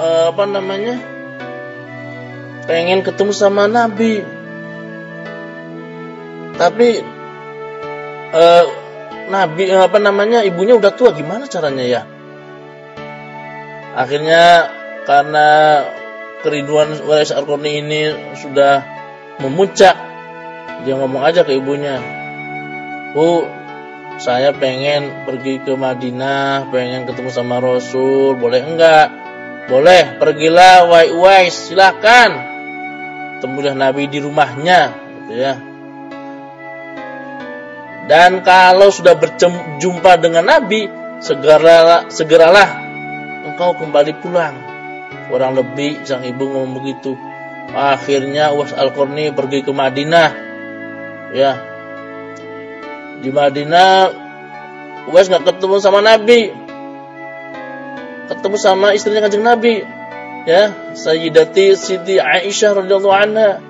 uh, 0.00 0.32
apa 0.32 0.44
namanya? 0.48 1.12
pengen 2.66 3.02
ketemu 3.02 3.32
sama 3.34 3.66
Nabi. 3.66 4.22
Tapi 6.56 7.02
uh, 8.32 8.64
Nabi 9.28 9.70
apa 9.70 9.96
namanya 10.02 10.42
ibunya 10.42 10.74
udah 10.76 10.92
tua 10.92 11.14
gimana 11.14 11.46
caranya 11.46 11.84
ya? 11.84 12.02
Akhirnya 13.92 14.72
karena 15.04 15.48
kerinduan 16.40 16.96
Waris 17.06 17.30
Arqoni 17.30 17.84
ini 17.84 18.00
sudah 18.34 18.82
memuncak, 19.38 19.96
dia 20.82 20.94
ngomong 20.98 21.22
aja 21.22 21.44
ke 21.44 21.54
ibunya, 21.54 22.00
Bu, 23.12 23.46
saya 24.18 24.50
pengen 24.56 25.28
pergi 25.28 25.60
ke 25.62 25.76
Madinah, 25.76 26.72
pengen 26.72 27.04
ketemu 27.04 27.30
sama 27.30 27.60
Rasul, 27.60 28.34
boleh 28.36 28.60
enggak? 28.64 29.08
Boleh, 29.70 30.18
pergilah 30.18 30.90
wai 30.90 31.14
wai, 31.14 31.46
silakan 31.52 32.50
temulah 33.38 33.74
Nabi 33.74 34.06
di 34.10 34.18
rumahnya 34.18 34.94
gitu 35.26 35.34
ya. 35.38 35.71
Dan 38.10 38.42
kalau 38.42 38.90
sudah 38.90 39.14
berjumpa 39.14 40.18
dengan 40.18 40.46
Nabi, 40.46 40.90
segeralah 41.22 42.10
segeralah 42.10 42.68
engkau 43.46 43.78
kembali 43.78 44.12
pulang. 44.18 44.54
Kurang 45.30 45.56
lebih 45.56 46.02
sang 46.02 46.26
ibu 46.26 46.44
ngomong 46.44 46.82
begitu. 46.82 47.14
Akhirnya 47.72 48.52
Was 48.52 48.74
Al-Qarni 48.74 49.32
pergi 49.32 49.64
ke 49.64 49.72
Madinah. 49.72 50.30
Ya. 51.32 51.52
Di 53.22 53.30
Madinah 53.30 54.12
Was 55.08 55.30
nggak 55.30 55.46
ketemu 55.46 55.76
sama 55.78 56.02
Nabi. 56.02 56.52
Ketemu 58.28 58.56
sama 58.58 58.92
istrinya 58.92 59.24
Kanjeng 59.24 59.46
Nabi 59.46 60.02
ya 60.42 60.94
Sayyidati 60.94 61.78
Siti 61.78 62.18
Aisyah 62.18 62.82
radhiyallahu 62.82 63.14
anha 63.14 63.62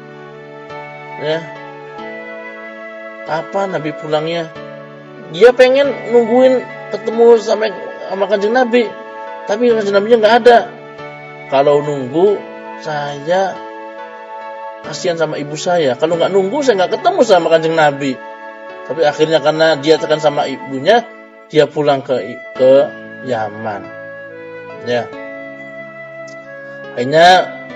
ya 1.20 1.38
apa 3.28 3.70
Nabi 3.70 3.90
pulangnya 3.94 4.50
dia 5.30 5.54
pengen 5.54 5.88
nungguin 6.10 6.60
ketemu 6.90 7.38
sama 7.38 7.70
sama 8.10 8.24
kanjeng 8.28 8.54
Nabi 8.54 8.90
tapi 9.46 9.70
kanjeng 9.70 9.96
Nabi 9.96 10.06
nggak 10.18 10.36
ada 10.44 10.58
kalau 11.48 11.80
nunggu 11.80 12.36
saya 12.82 13.54
kasihan 14.82 15.14
sama 15.14 15.38
ibu 15.38 15.54
saya 15.54 15.94
kalau 15.94 16.18
nggak 16.18 16.34
nunggu 16.34 16.60
saya 16.60 16.84
nggak 16.84 16.98
ketemu 16.98 17.20
sama 17.22 17.48
kanjeng 17.48 17.78
Nabi 17.78 18.18
Tapi 18.82 19.06
akhirnya 19.06 19.38
karena 19.38 19.78
dia 19.78 19.94
tekan 19.98 20.18
sama 20.18 20.50
ibunya, 20.50 21.06
dia 21.46 21.70
pulang 21.70 22.02
ke 22.02 22.34
ke 22.58 22.72
Yaman. 23.30 23.82
Ya. 24.84 25.06
Akhirnya 26.98 27.28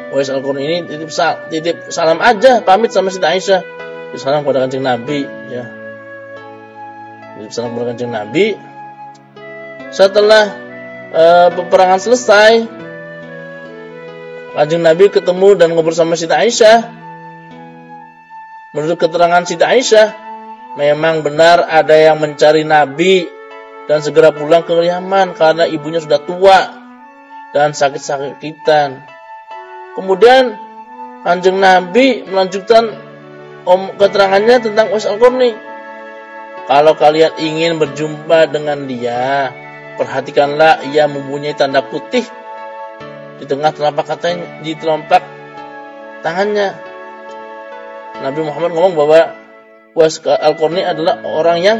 Wais 0.06 0.30
al 0.30 0.38
ini 0.38 0.86
titip, 0.86 1.10
sal, 1.10 1.50
titip 1.50 1.90
salam 1.90 2.22
aja, 2.22 2.62
pamit 2.62 2.94
sama 2.94 3.10
Siti 3.10 3.26
Aisyah. 3.26 3.62
Salam 4.14 4.46
kepada 4.46 4.62
kancing 4.62 4.86
Nabi, 4.86 5.26
ya. 5.50 5.64
Salam 7.50 7.74
kepada 7.74 7.90
kancing 7.90 8.14
Nabi. 8.14 8.54
Setelah 9.90 10.44
uh, 11.10 11.48
peperangan 11.50 11.98
selesai, 11.98 12.52
kancing 14.54 14.86
Nabi 14.86 15.10
ketemu 15.10 15.58
dan 15.58 15.74
ngobrol 15.74 15.92
sama 15.92 16.14
Siti 16.14 16.32
Aisyah. 16.32 16.94
Menurut 18.72 18.96
keterangan 18.96 19.42
Siti 19.42 19.66
Aisyah, 19.66 20.08
memang 20.78 21.26
benar 21.26 21.66
ada 21.66 21.96
yang 21.96 22.22
mencari 22.22 22.62
Nabi 22.62 23.26
dan 23.90 24.02
segera 24.02 24.30
pulang 24.30 24.62
ke 24.62 24.72
Yaman 24.74 25.34
karena 25.34 25.64
ibunya 25.66 25.98
sudah 25.98 26.22
tua 26.22 26.58
dan 27.54 27.72
sakit-sakitan. 27.72 29.02
Kemudian 29.96 30.66
Kanjeng 31.26 31.58
Nabi 31.58 32.22
melanjutkan 32.22 33.05
om 33.66 33.92
keterangannya 33.98 34.62
tentang 34.62 34.94
Uwais 34.94 35.04
Al-Qarni. 35.04 35.52
Kalau 36.66 36.94
kalian 36.98 37.34
ingin 37.38 37.78
berjumpa 37.78 38.50
dengan 38.50 38.86
dia, 38.90 39.54
perhatikanlah 39.98 40.82
ia 40.90 41.06
mempunyai 41.06 41.54
tanda 41.54 41.82
putih 41.82 42.26
di 43.38 43.44
tengah 43.44 43.70
telapak 43.70 44.06
katanya, 44.16 44.62
di 44.62 44.72
telapak 44.74 45.22
tangannya. 46.22 46.74
Nabi 48.22 48.40
Muhammad 48.42 48.72
ngomong 48.72 48.94
bahwa 48.96 49.20
Uwais 49.92 50.18
Al-Qarni 50.24 50.82
adalah 50.82 51.22
orang 51.22 51.58
yang 51.60 51.78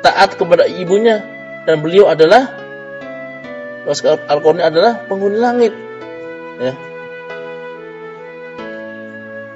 taat 0.00 0.36
kepada 0.38 0.68
ibunya 0.68 1.24
dan 1.64 1.80
beliau 1.80 2.08
adalah 2.08 2.52
Uwais 3.84 4.00
Al-Qarni 4.04 4.62
adalah 4.64 5.04
penghuni 5.04 5.36
langit. 5.36 5.72
Ya. 6.60 6.93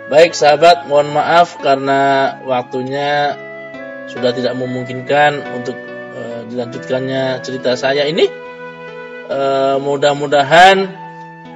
Baik 0.08 0.32
sahabat, 0.32 0.88
mohon 0.88 1.12
maaf 1.12 1.60
karena 1.60 2.32
waktunya 2.48 3.36
sudah 4.08 4.32
tidak 4.32 4.56
memungkinkan 4.56 5.36
untuk 5.52 5.76
uh, 6.16 6.48
dilanjutkannya 6.48 7.44
cerita 7.44 7.76
saya 7.76 8.08
ini. 8.08 8.24
Uh, 9.28 9.76
mudah-mudahan 9.84 10.88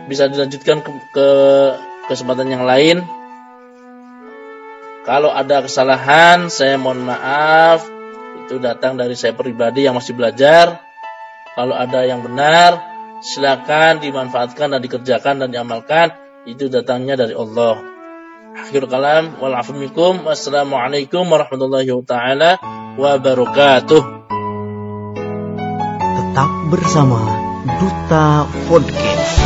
bisa 0.05 0.29
dilanjutkan 0.29 0.85
ke, 0.85 0.93
ke 1.17 1.29
kesempatan 2.13 2.53
yang 2.53 2.69
lain. 2.69 3.01
Kalau 5.09 5.33
ada 5.33 5.65
kesalahan, 5.65 6.53
saya 6.53 6.77
mohon 6.77 7.09
maaf. 7.09 7.89
Itu 8.45 8.61
datang 8.61 9.01
dari 9.01 9.17
saya 9.17 9.33
pribadi 9.33 9.89
yang 9.89 9.97
masih 9.97 10.13
belajar. 10.13 10.77
Kalau 11.57 11.73
ada 11.73 12.05
yang 12.05 12.21
benar, 12.21 12.85
silakan 13.25 14.05
dimanfaatkan 14.05 14.77
dan 14.77 14.81
dikerjakan 14.85 15.41
dan 15.41 15.49
diamalkan. 15.49 16.13
Itu 16.45 16.69
datangnya 16.69 17.17
dari 17.17 17.33
Allah. 17.33 17.92
Akhir 18.53 18.85
kalam 18.85 19.41
wal 19.41 19.57
minkum. 19.73 20.29
Wassalamualaikum 20.29 21.25
warahmatullahi 21.25 21.89
taala 22.05 22.61
wabarakatuh. 23.01 24.03
Tetap 26.13 26.51
bersama 26.69 27.21
Duta 27.81 28.45
Podcast. 28.69 29.37